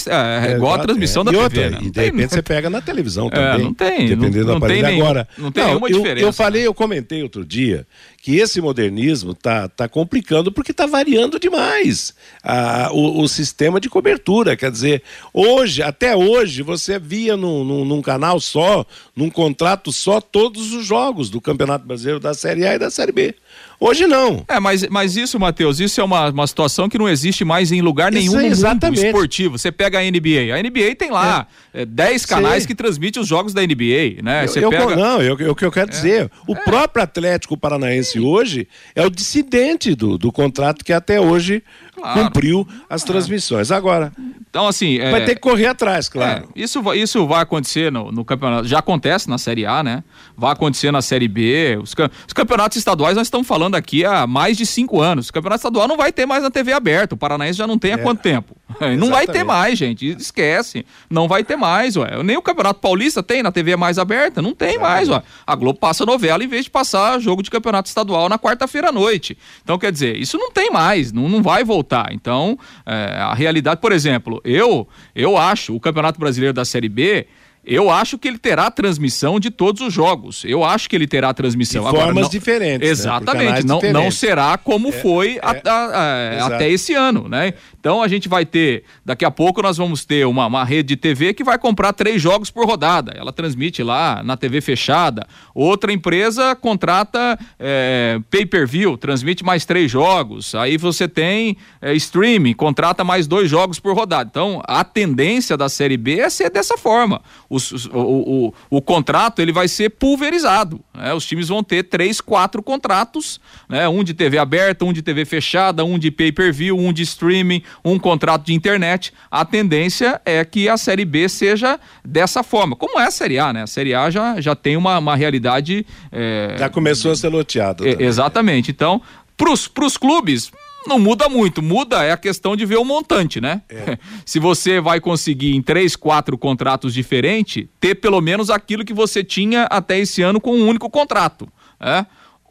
[0.47, 1.77] é igual a transmissão da e TV, outra, né?
[1.83, 3.65] E de repente você pega na televisão é, também.
[3.65, 4.07] não tem.
[4.07, 4.87] Dependendo não, do aparelho.
[4.87, 6.25] Tem Agora, não tem não, nenhuma eu, diferença.
[6.25, 7.85] Eu falei, eu comentei outro dia
[8.21, 13.89] que esse modernismo tá, tá complicando porque tá variando demais a, o, o, sistema de
[13.89, 14.55] cobertura.
[14.55, 15.03] Quer dizer,
[15.33, 20.85] hoje, até hoje, você via num, num, num, canal só, num contrato só, todos os
[20.85, 23.35] jogos do Campeonato Brasileiro da Série A e da Série B.
[23.79, 24.45] Hoje não.
[24.47, 27.81] É, mas, mas isso, Matheus, isso é uma, uma situação que não existe mais em
[27.81, 29.57] lugar nenhum no mundo esportivo.
[29.57, 30.55] Você pega a NBA.
[30.55, 32.23] A NBA tem lá 10 é.
[32.23, 32.67] é, canais Sim.
[32.67, 34.45] que transmitem os jogos da NBA, né?
[34.45, 34.95] Você eu, pega...
[34.95, 35.91] Não, o eu, que eu quero é.
[35.91, 36.59] dizer, o é.
[36.63, 41.63] próprio Atlético Paranaense hoje é o dissidente do, do contrato que até hoje
[41.95, 42.23] claro.
[42.23, 43.71] cumpriu as transmissões.
[43.71, 44.11] Agora,
[44.49, 44.99] então, assim.
[44.99, 46.49] É, vai ter que correr atrás, claro.
[46.55, 48.67] É, isso, isso vai acontecer no, no, campeonato.
[48.67, 50.03] Já acontece na Série A, né?
[50.35, 51.79] Vai acontecer na Série B.
[51.81, 51.95] Os,
[52.27, 55.29] os, campeonatos estaduais nós estamos falando aqui há mais de cinco anos.
[55.29, 57.15] O campeonato estadual não vai ter mais na TV aberta.
[57.15, 57.97] O Paranaense já não tem há é.
[57.97, 58.55] quanto tempo?
[58.97, 60.07] Não vai ter mais, gente.
[60.07, 60.85] Esquece.
[61.09, 62.21] Não vai ter mais, ué.
[62.23, 64.41] Nem o Campeonato Paulista tem na TV mais aberta.
[64.41, 65.21] Não tem mais, ué.
[65.45, 68.91] A Globo passa novela em vez de passar jogo de campeonato estadual na quarta-feira à
[68.91, 69.37] noite.
[69.63, 72.13] Então, quer dizer, isso não tem mais, não, não vai voltar.
[72.13, 77.27] Então, é, a realidade, por exemplo, eu, eu acho o Campeonato Brasileiro da Série B
[77.65, 80.43] eu acho que ele terá transmissão de todos os jogos.
[80.45, 81.83] Eu acho que ele terá transmissão.
[81.83, 82.79] De formas Agora, não, diferentes.
[82.87, 82.91] né?
[82.91, 83.61] Exatamente.
[83.61, 84.03] Por não, diferentes.
[84.03, 87.53] não será como É, foi é, a- a- a- até esse ano, né?
[87.79, 90.95] Então a gente vai ter, daqui a pouco nós vamos ter uma, uma rede de
[90.95, 93.11] TV que vai comprar três jogos por rodada.
[93.15, 95.25] Ela transmite lá na TV fechada.
[95.53, 100.53] Outra empresa contrata é, pay-per-view, transmite mais três jogos.
[100.55, 104.27] Aí você tem é, streaming, contrata mais dois jogos por rodada.
[104.29, 107.21] Então a tendência da Série B é ser dessa forma.
[107.53, 110.79] Os- os- o, o, o contrato ele vai ser pulverizado.
[110.93, 111.13] né?
[111.13, 113.87] Os times vão ter três, quatro contratos, né?
[113.89, 117.99] um de TV aberta, um de TV fechada, um de pay-per-view, um de streaming, um
[117.99, 119.11] contrato de internet.
[119.29, 122.75] A tendência é que a Série B seja dessa forma.
[122.75, 123.63] Como é a Série A, né?
[123.63, 125.85] A Série A já, já tem uma, uma realidade.
[126.11, 127.85] é, Já começou a ser loteado.
[127.87, 128.07] e- também.
[128.07, 128.71] exatamente.
[128.71, 129.01] Então,
[129.35, 130.51] pros, pros clubes,
[130.87, 131.61] não muda muito.
[131.61, 133.61] Muda é a questão de ver o montante, né?
[134.25, 139.23] Se você vai conseguir em três, quatro contratos diferentes, ter pelo menos aquilo que você
[139.23, 141.47] tinha até esse ano com um único contrato,
[141.79, 142.05] né?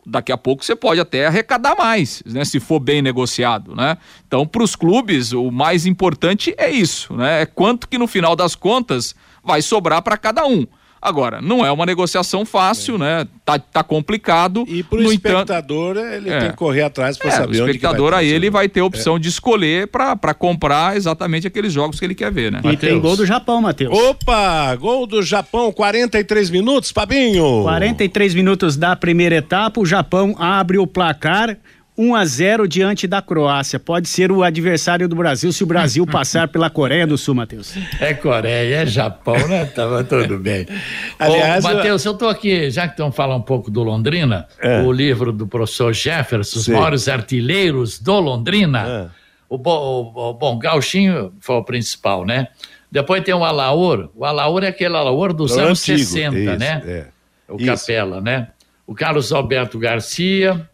[0.06, 2.44] Daqui a pouco você pode até arrecadar mais, né?
[2.44, 3.98] Se for bem negociado, né?
[4.26, 7.42] Então, para os clubes, o mais importante é isso, né?
[7.42, 9.14] É quanto que no final das contas
[9.44, 10.66] vai sobrar para cada um.
[11.02, 13.26] Agora, não é uma negociação fácil, né?
[13.44, 14.64] Tá, tá complicado.
[14.68, 16.40] E pro no entanto, espectador, ele É.
[16.40, 18.52] tem que correr atrás para é, saber o onde que espectador vai aí ele o
[18.52, 22.52] vai ter a opção de escolher para comprar exatamente aqueles jogos que ele quer ver,
[22.52, 22.58] né?
[22.58, 23.00] E tem Matheus.
[23.02, 23.98] gol do Japão, Matheus.
[23.98, 27.62] Opa, gol do Japão, 43 minutos, Fabinho.
[27.62, 31.56] 43 minutos da primeira etapa, o Japão abre o placar
[32.00, 33.78] 1 a 0 diante da Croácia.
[33.78, 37.74] Pode ser o adversário do Brasil se o Brasil passar pela Coreia do Sul, Matheus.
[38.00, 39.64] É Coreia, é Japão, né?
[39.74, 40.66] Tava tudo bem.
[41.18, 44.80] Aliás, Ô, Matheus, eu estou aqui, já que estão falando um pouco do Londrina, É.
[44.82, 46.68] o livro do professor Jefferson, Os.
[46.68, 49.10] Maiores Artilheiros do Londrina.
[49.14, 49.20] É.
[49.48, 52.48] O, bo, o, o- bom, Gauchinho foi o principal, né?
[52.90, 54.08] Depois tem o Alaor.
[54.14, 56.82] O Alaor é aquele Alaor dos É o anos antigo, 60, isso, né?
[56.86, 57.06] é.
[57.52, 57.66] O Isso.
[57.66, 58.48] Capela, né?
[58.86, 60.68] O Carlos Alberto Garcia.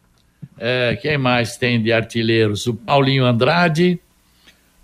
[0.59, 2.66] É, quem mais tem de artilheiros?
[2.66, 4.00] O Paulinho Andrade.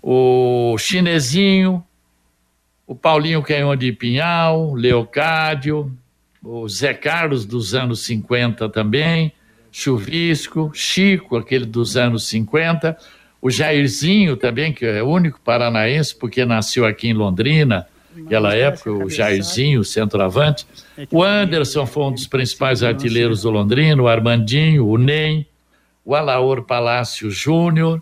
[0.01, 1.83] O Chinesinho.
[2.85, 4.73] O Paulinho Canhão de Pinhal.
[4.73, 5.91] Leocádio.
[6.43, 9.31] O Zé Carlos dos anos 50 também.
[9.71, 10.71] Chuvisco.
[10.73, 12.97] Chico, aquele dos anos 50.
[13.41, 17.87] O Jairzinho também, que é o único paranaense, porque nasceu aqui em Londrina.
[18.15, 20.67] Naquela época, o Jairzinho, o centroavante.
[21.11, 25.47] O Anderson foi um dos principais artilheiros do Londrina, o Armandinho, o Ney,
[26.05, 28.01] o Alaor Palácio Júnior,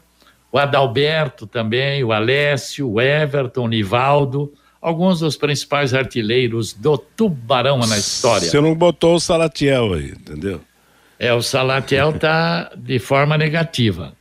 [0.52, 7.78] o Adalberto também, o Alessio, o Everton, o Nivaldo, alguns dos principais artilheiros do Tubarão
[7.78, 8.50] na história.
[8.50, 10.60] Você não botou o Salatiel aí, entendeu?
[11.20, 14.14] É, o Salatiel tá de forma negativa.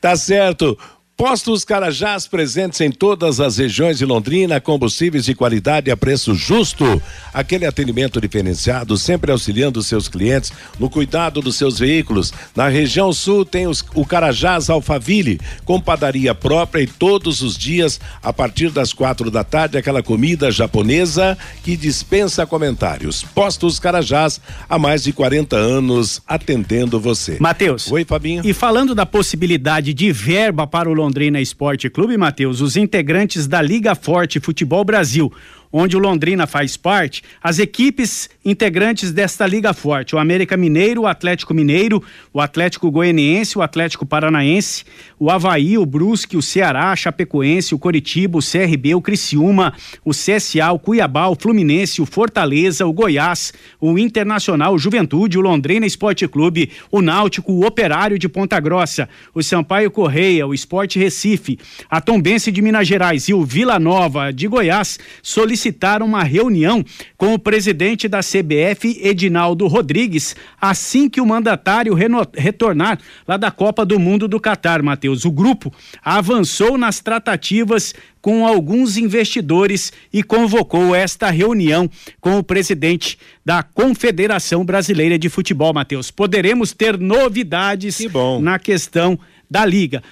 [0.00, 0.76] Tá certo.
[1.16, 7.00] Postos Carajás presentes em todas as regiões de Londrina, combustíveis de qualidade a preço justo.
[7.32, 12.32] Aquele atendimento diferenciado, sempre auxiliando seus clientes no cuidado dos seus veículos.
[12.56, 18.00] Na região sul tem os- o Carajás Alfaville, com padaria própria e todos os dias,
[18.20, 23.22] a partir das quatro da tarde, aquela comida japonesa que dispensa comentários.
[23.22, 27.36] Postos Carajás, há mais de 40 anos atendendo você.
[27.38, 27.90] Matheus.
[27.92, 28.44] Oi, Fabinho.
[28.44, 31.04] E falando da possibilidade de verba para o Londrina
[31.40, 35.32] Esporte Clube, Matheus, os integrantes da Liga Forte Futebol Brasil,
[35.76, 41.06] onde o Londrina faz parte, as equipes integrantes desta Liga Forte, o América Mineiro, o
[41.08, 42.00] Atlético Mineiro,
[42.32, 44.84] o Atlético Goianiense, o Atlético Paranaense,
[45.18, 50.12] o Havaí, o Brusque, o Ceará, a Chapecoense, o Coritiba, o CRB, o Criciúma, o
[50.12, 55.84] CSA, o Cuiabá, o Fluminense, o Fortaleza, o Goiás, o Internacional, o Juventude, o Londrina
[55.84, 61.58] Esporte Clube, o Náutico, o Operário de Ponta Grossa, o Sampaio Correia, o Esporte Recife,
[61.90, 65.63] a Tombense de Minas Gerais e o Vila Nova de Goiás solicitaram
[66.02, 66.84] uma reunião
[67.16, 71.94] com o presidente da CBF, Edinaldo Rodrigues, assim que o mandatário
[72.34, 75.24] retornar lá da Copa do Mundo do Catar, Matheus.
[75.24, 81.90] O grupo avançou nas tratativas com alguns investidores e convocou esta reunião
[82.20, 86.10] com o presidente da Confederação Brasileira de Futebol, Matheus.
[86.10, 87.98] Poderemos ter novidades
[88.40, 89.18] na questão
[89.50, 90.02] da liga.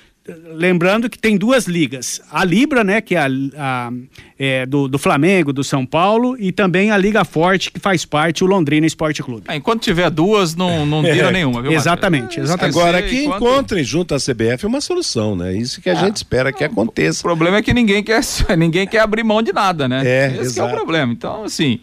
[0.54, 2.20] Lembrando que tem duas ligas.
[2.30, 3.92] A Libra, né, que é, a, a
[4.38, 8.44] é, do, do, Flamengo, do São Paulo, e também a Liga Forte, que faz parte,
[8.44, 9.42] o Londrina Esporte Clube.
[9.48, 12.78] É, enquanto tiver duas, não, não vira é, nenhuma, viu, Exatamente, exatamente.
[12.78, 13.42] Agora que enquanto...
[13.42, 15.54] encontrem junto à CBF uma solução, né?
[15.54, 17.20] Isso que a gente espera que aconteça.
[17.20, 18.22] O problema é que ninguém quer,
[18.56, 20.02] ninguém quer abrir mão de nada, né?
[20.04, 21.12] É, Esse é o problema.
[21.12, 21.80] Então, assim.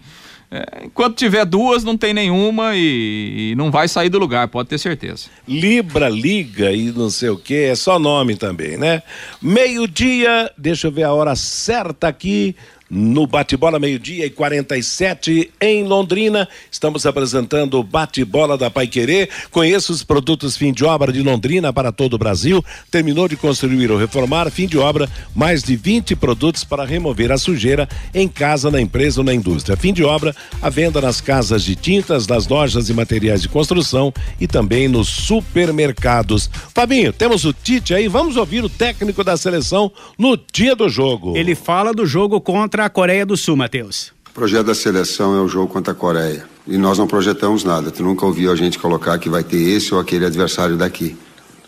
[0.52, 4.68] É, enquanto tiver duas, não tem nenhuma e, e, não vai sair do lugar, pode
[4.68, 5.28] ter certeza.
[5.48, 9.04] Libra, Liga e não sei o que, é só nome também, né?
[9.40, 12.56] Meio-dia, deixa eu ver a hora certa aqui
[12.90, 16.48] no Bate-Bola, meio-dia e 47 em Londrina.
[16.72, 19.30] Estamos apresentando o Bate-Bola da Pai Querer.
[19.52, 22.64] Conheça os produtos fim de obra de Londrina para todo o Brasil.
[22.90, 27.38] Terminou de construir ou reformar, fim de obra, mais de 20 produtos para remover a
[27.38, 29.78] sujeira em casa, na empresa ou na indústria.
[29.78, 34.12] Fim de obra, a venda nas casas de tintas, nas lojas e materiais de construção
[34.40, 36.50] e também nos supermercados.
[36.74, 41.38] Fabinho, temos o Tite aí, vamos ouvir o técnico da seleção no dia do jogo.
[41.38, 44.14] Ele fala do jogo contra contra a Coreia do Sul, Matheus?
[44.30, 46.46] O projeto da seleção é o jogo contra a Coreia.
[46.66, 47.92] E nós não projetamos nada.
[47.92, 51.18] Tu nunca ouviu a gente colocar que vai ter esse ou aquele adversário daqui.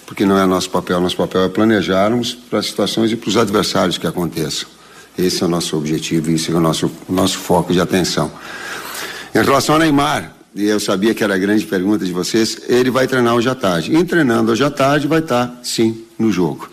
[0.05, 1.01] Porque não é nosso papel.
[1.01, 4.69] Nosso papel é planejarmos para as situações e para os adversários que aconteçam.
[5.17, 8.31] Esse é o nosso objetivo e esse é o nosso, o nosso foco de atenção.
[9.35, 12.89] Em relação ao Neymar, e eu sabia que era a grande pergunta de vocês, ele
[12.89, 13.93] vai treinar hoje à tarde.
[13.93, 16.70] E treinando hoje à tarde vai estar, sim, no jogo.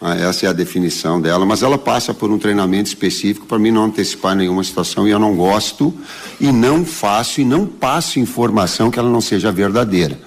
[0.00, 3.70] Ah, essa é a definição dela, mas ela passa por um treinamento específico para mim
[3.70, 5.94] não antecipar nenhuma situação e eu não gosto
[6.38, 10.20] e não faço e não passo informação que ela não seja verdadeira.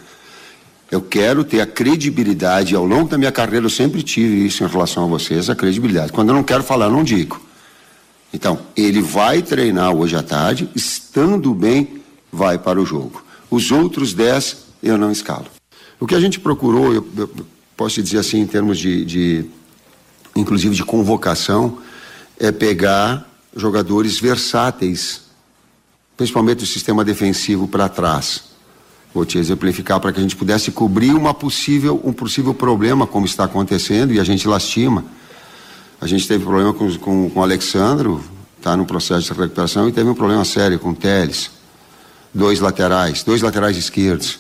[0.89, 4.67] Eu quero ter a credibilidade, ao longo da minha carreira eu sempre tive isso em
[4.67, 6.11] relação a vocês, a credibilidade.
[6.11, 7.39] Quando eu não quero falar, eu não digo.
[8.34, 12.01] Então, ele vai treinar hoje à tarde, estando bem,
[12.32, 13.24] vai para o jogo.
[13.51, 15.45] Os outros dez eu não escalo.
[15.99, 17.30] O que a gente procurou, eu, eu
[17.78, 19.45] posso dizer assim, em termos de, de
[20.36, 21.80] inclusive de convocação,
[22.39, 25.21] é pegar jogadores versáteis,
[26.15, 28.43] principalmente do sistema defensivo para trás.
[29.13, 33.25] Vou te exemplificar para que a gente pudesse cobrir uma possível, um possível problema, como
[33.25, 35.03] está acontecendo, e a gente lastima.
[35.99, 38.23] A gente teve problema com, com, com o Alexandro,
[38.57, 41.49] está no processo de recuperação, e teve um problema sério com o Teles.
[42.34, 44.39] Dois laterais, dois laterais esquerdos.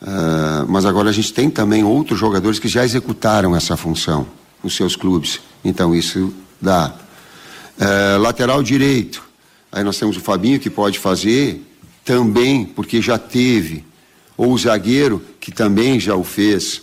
[0.00, 4.26] Uh, mas agora a gente tem também outros jogadores que já executaram essa função
[4.62, 5.40] nos seus clubes.
[5.64, 6.94] Então isso dá.
[7.78, 9.22] É, lateral direito.
[9.70, 11.64] Aí nós temos o Fabinho que pode fazer
[12.04, 13.84] também, porque já teve.
[14.36, 16.82] Ou o zagueiro, que também já o fez.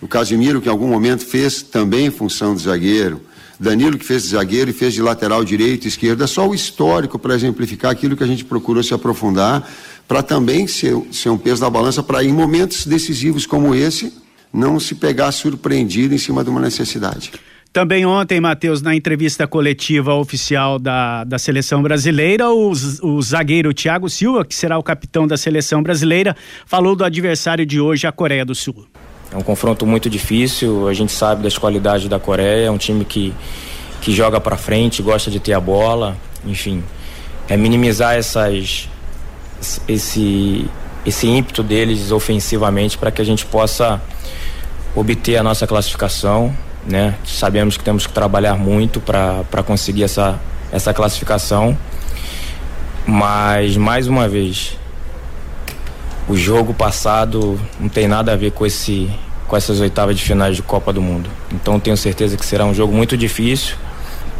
[0.00, 3.20] O Casimiro, que em algum momento fez também função de zagueiro.
[3.58, 6.24] Danilo, que fez de zagueiro e fez de lateral direito e esquerda.
[6.24, 9.68] É só o histórico para exemplificar aquilo que a gente procurou se aprofundar,
[10.06, 14.12] para também ser, ser um peso na balança, para em momentos decisivos como esse,
[14.52, 17.32] não se pegar surpreendido em cima de uma necessidade.
[17.76, 24.08] Também ontem, Matheus, na entrevista coletiva oficial da, da seleção brasileira, o, o zagueiro Thiago
[24.08, 26.34] Silva, que será o capitão da seleção brasileira,
[26.64, 28.86] falou do adversário de hoje, a Coreia do Sul.
[29.30, 33.04] É um confronto muito difícil, a gente sabe das qualidades da Coreia, é um time
[33.04, 33.34] que,
[34.00, 36.16] que joga para frente, gosta de ter a bola,
[36.46, 36.82] enfim.
[37.46, 38.88] É minimizar essas,
[39.86, 40.66] esse,
[41.06, 44.02] esse ímpeto deles ofensivamente para que a gente possa
[44.94, 46.54] obter a nossa classificação,
[46.86, 47.14] né?
[47.24, 50.40] Sabemos que temos que trabalhar muito para conseguir essa,
[50.72, 51.78] essa classificação,
[53.06, 54.76] mas mais uma vez,
[56.28, 59.08] o jogo passado não tem nada a ver com esse
[59.46, 61.30] com essas oitavas de finais de Copa do Mundo.
[61.52, 63.76] Então tenho certeza que será um jogo muito difícil.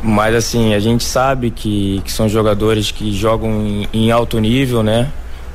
[0.03, 4.83] Mas assim, a gente sabe que, que são jogadores que jogam em, em alto nível,
[4.83, 5.11] né?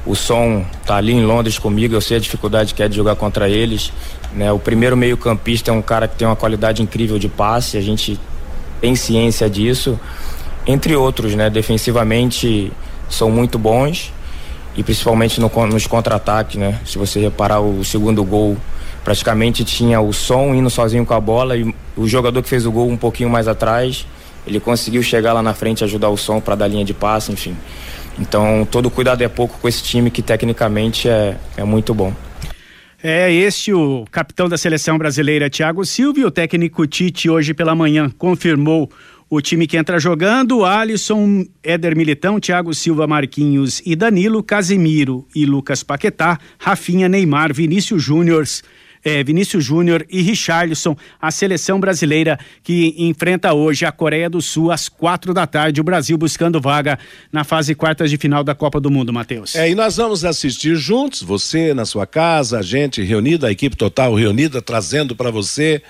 [0.06, 3.16] O som tá ali em Londres comigo, eu sei a dificuldade que é de jogar
[3.16, 3.93] contra eles.
[4.34, 4.52] Né?
[4.52, 8.20] O primeiro meio-campista é um cara que tem uma qualidade incrível de passe, a gente
[8.80, 9.99] tem ciência disso.
[10.66, 11.49] Entre outros, né?
[11.49, 12.72] Defensivamente
[13.10, 14.12] são muito bons
[14.76, 16.80] e principalmente no, nos contra-ataques, né?
[16.86, 18.58] Se você reparar o segundo gol,
[19.04, 22.72] praticamente tinha o som indo sozinho com a bola e o jogador que fez o
[22.72, 24.06] gol um pouquinho mais atrás,
[24.45, 27.55] ele conseguiu chegar lá na frente, ajudar o som para dar linha de passe, enfim.
[28.19, 32.13] Então, todo cuidado é pouco com esse time que tecnicamente é, é muito bom.
[33.03, 37.73] É este o capitão da seleção brasileira, Thiago Silva, e o técnico Tite hoje pela
[37.73, 38.91] manhã confirmou
[39.27, 45.47] o time que entra jogando: Alisson, Éder Militão, Thiago Silva, Marquinhos e Danilo, Casemiro e
[45.47, 48.43] Lucas Paquetá, Rafinha, Neymar, Vinícius Júnior,
[49.04, 54.72] é, Vinícius Júnior e Richarlison, a seleção brasileira que enfrenta hoje a Coreia do Sul
[54.72, 56.97] às quatro da tarde, o Brasil buscando vaga
[57.32, 59.56] na fase quartas de final da Copa do Mundo, Matheus.
[59.56, 63.76] É, e nós vamos assistir juntos, você na sua casa, a gente reunida, a equipe
[63.76, 65.82] total reunida, trazendo para você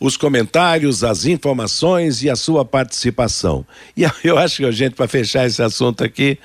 [0.00, 3.66] os comentários, as informações e a sua participação.
[3.96, 6.38] E eu acho que a gente, para fechar esse assunto aqui,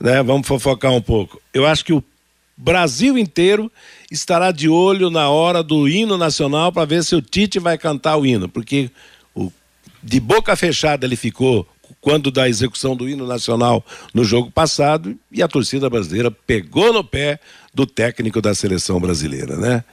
[0.00, 1.40] né, vamos fofocar um pouco.
[1.52, 2.02] Eu acho que o
[2.56, 3.70] Brasil inteiro
[4.10, 8.16] estará de olho na hora do hino nacional para ver se o Tite vai cantar
[8.16, 8.90] o hino, porque
[9.34, 9.52] o,
[10.02, 11.66] de boca fechada ele ficou
[12.00, 17.04] quando da execução do hino nacional no jogo passado e a torcida brasileira pegou no
[17.04, 17.38] pé
[17.74, 19.84] do técnico da seleção brasileira, né?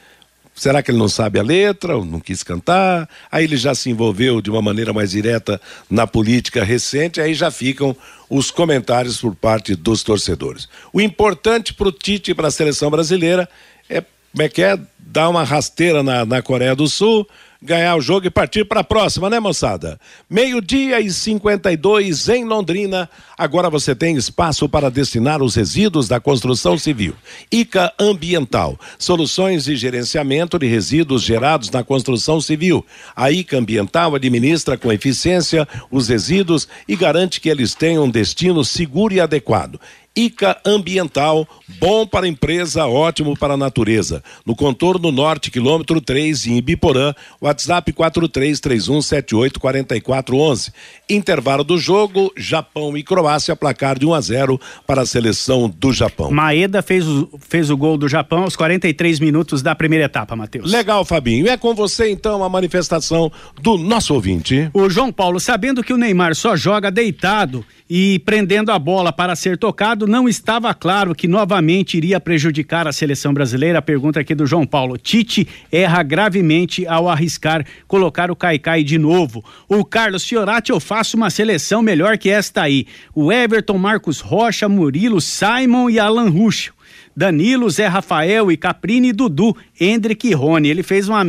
[0.57, 3.07] Será que ele não sabe a letra, ou não quis cantar?
[3.32, 7.51] Aí ele já se envolveu de uma maneira mais direta na política recente, aí já
[7.51, 7.95] ficam
[8.28, 10.68] os comentários por parte dos torcedores.
[10.91, 13.47] O importante para o Tite e para a seleção brasileira
[13.90, 17.28] é, como é que é, dar uma rasteira na, na Coreia do Sul,
[17.62, 20.00] ganhar o jogo e partir para a próxima, né, moçada?
[20.30, 23.10] Meio-dia e 52 em Londrina.
[23.38, 27.16] Agora você tem espaço para destinar os resíduos da construção civil.
[27.52, 32.86] ICA Ambiental, soluções de gerenciamento de resíduos gerados na construção civil.
[33.16, 38.64] A ICA Ambiental administra com eficiência os resíduos e garante que eles tenham um destino
[38.64, 39.80] seguro e adequado.
[40.18, 41.47] ICA Ambiental,
[41.80, 44.24] bom para a empresa, ótimo para a natureza.
[44.43, 50.74] No contorno norte, quilômetro 3, em Ibiporã, WhatsApp 4331784411.
[51.07, 55.93] Intervalo do jogo, Japão e Croácia, placar de 1 a 0 para a seleção do
[55.93, 56.32] Japão.
[56.32, 60.72] Maeda fez o, fez o gol do Japão aos 43 minutos da primeira etapa, Matheus.
[60.72, 61.47] Legal, Fabinho.
[61.47, 64.68] É com você então a manifestação do nosso ouvinte.
[64.74, 69.36] O João Paulo, sabendo que o Neymar só joga deitado e prendendo a bola para
[69.36, 73.80] ser tocado, não estava claro que novamente iria prejudicar a seleção brasileira.
[73.80, 74.98] A pergunta aqui do João Paulo.
[74.98, 79.44] Tite erra gravemente ao arriscar colocar o Caicai de novo.
[79.68, 82.86] O Carlos Fiorati, eu faço uma seleção melhor que esta aí.
[83.16, 86.76] O Everton, Marcos Rocha, Murilo, Simon e Alan Ruschel.
[87.18, 90.70] Danilo, Zé Rafael e Caprini, Dudu, Hendrick e Rony.
[90.70, 91.26] Ele fez uma,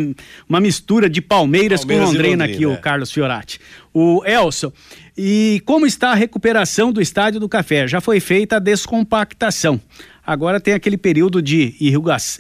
[0.46, 2.68] uma mistura de Palmeiras, Palmeiras com Londrina, Londrina aqui, é.
[2.68, 3.58] o Carlos Fiorati.
[3.94, 4.70] O Elson,
[5.16, 7.88] e como está a recuperação do Estádio do Café?
[7.88, 9.80] Já foi feita a descompactação.
[10.26, 11.74] Agora tem aquele período de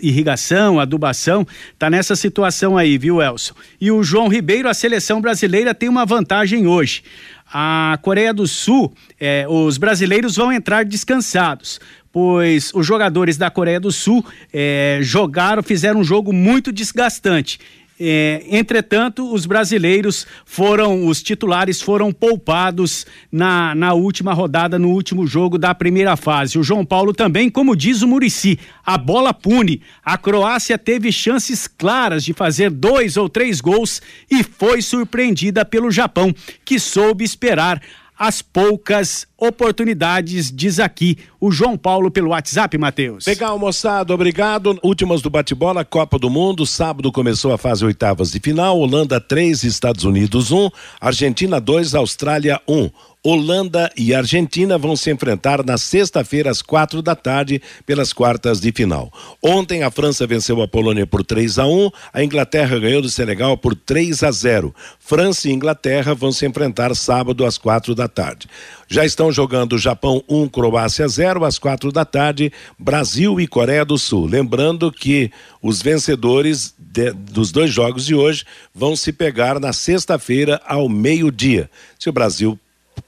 [0.02, 1.46] irrigação, adubação,
[1.78, 3.54] tá nessa situação aí, viu, Elson?
[3.80, 7.02] E o João Ribeiro, a seleção brasileira tem uma vantagem hoje.
[7.50, 11.80] A Coreia do Sul, eh, os brasileiros vão entrar descansados
[12.18, 17.60] pois os jogadores da Coreia do Sul é, jogaram, fizeram um jogo muito desgastante.
[18.00, 25.28] É, entretanto, os brasileiros foram, os titulares foram poupados na, na última rodada, no último
[25.28, 26.58] jogo da primeira fase.
[26.58, 29.80] O João Paulo também, como diz o Murici, a bola pune.
[30.04, 35.88] A Croácia teve chances claras de fazer dois ou três gols e foi surpreendida pelo
[35.88, 37.80] Japão, que soube esperar
[38.18, 43.26] as poucas oportunidades, diz aqui o João Paulo pelo WhatsApp, Matheus.
[43.26, 44.76] Legal, moçada, obrigado.
[44.82, 46.66] Últimas do bate-bola, Copa do Mundo.
[46.66, 48.78] Sábado começou a fase oitavas de final.
[48.78, 50.68] Holanda 3, Estados Unidos 1,
[51.00, 52.90] Argentina 2, Austrália 1.
[53.22, 58.70] Holanda e Argentina vão se enfrentar na sexta-feira às quatro da tarde pelas quartas de
[58.70, 59.12] final.
[59.42, 63.58] Ontem a França venceu a Polônia por 3 a 1, a Inglaterra ganhou do Senegal
[63.58, 64.72] por 3 a 0.
[65.00, 68.46] França e Inglaterra vão se enfrentar sábado às quatro da tarde.
[68.86, 73.98] Já estão jogando Japão 1, Croácia 0 às quatro da tarde, Brasil e Coreia do
[73.98, 74.26] Sul.
[74.26, 80.60] Lembrando que os vencedores de, dos dois jogos de hoje vão se pegar na sexta-feira
[80.64, 81.68] ao meio-dia.
[81.98, 82.58] Se o Brasil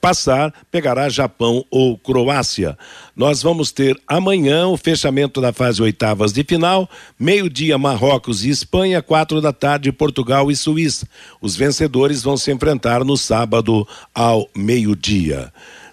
[0.01, 2.77] passar, pegará Japão ou Croácia.
[3.15, 6.89] Nós vamos ter amanhã o fechamento da fase oitavas de final,
[7.19, 11.07] meio-dia Marrocos e Espanha, quatro da tarde Portugal e Suíça.
[11.41, 15.53] Os vencedores vão se enfrentar no sábado ao meio-dia.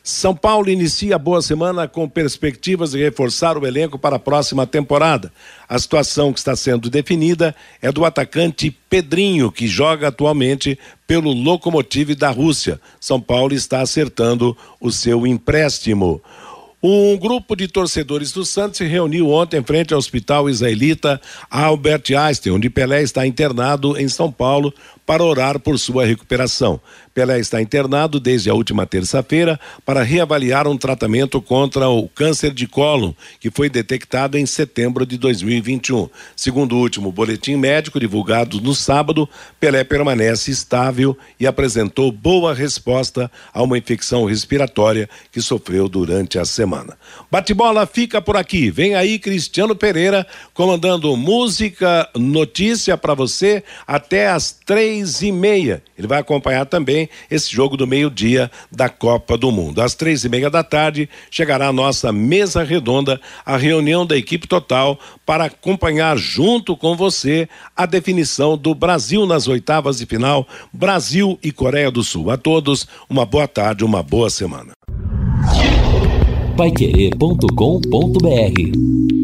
[0.10, 4.66] São Paulo inicia a boa semana com perspectivas de reforçar o elenco para a próxima
[4.66, 5.34] temporada.
[5.68, 12.16] A situação que está sendo definida é do atacante Pedrinho, que joga atualmente pelo Lokomotiv
[12.16, 12.80] da Rússia.
[13.02, 16.22] São Paulo está acertando o seu empréstimo.
[16.82, 22.04] Um grupo de torcedores do Santos se reuniu ontem em frente ao Hospital Israelita Albert
[22.18, 24.74] Einstein, onde Pelé está internado em São Paulo
[25.06, 26.80] para orar por sua recuperação.
[27.18, 32.68] Pelé está internado desde a última terça-feira para reavaliar um tratamento contra o câncer de
[32.68, 36.12] cólon, que foi detectado em setembro de 2021.
[36.36, 39.28] Segundo o último boletim médico divulgado no sábado,
[39.60, 46.46] Pelé permanece estável e apresentou boa resposta a uma infecção respiratória que sofreu durante a
[46.46, 46.96] semana.
[47.32, 48.70] Bate-bola fica por aqui.
[48.70, 55.82] Vem aí Cristiano Pereira comandando música, notícia para você até às três e meia.
[55.98, 59.82] Ele vai acompanhar também esse jogo do meio-dia da Copa do Mundo.
[59.82, 64.48] Às três e meia da tarde chegará a nossa mesa redonda, a reunião da equipe
[64.48, 71.38] total para acompanhar junto com você a definição do Brasil nas oitavas de final, Brasil
[71.44, 72.32] e Coreia do Sul.
[72.32, 74.72] A todos, uma boa tarde, uma boa semana
[76.58, 79.17] paiquerê.com.br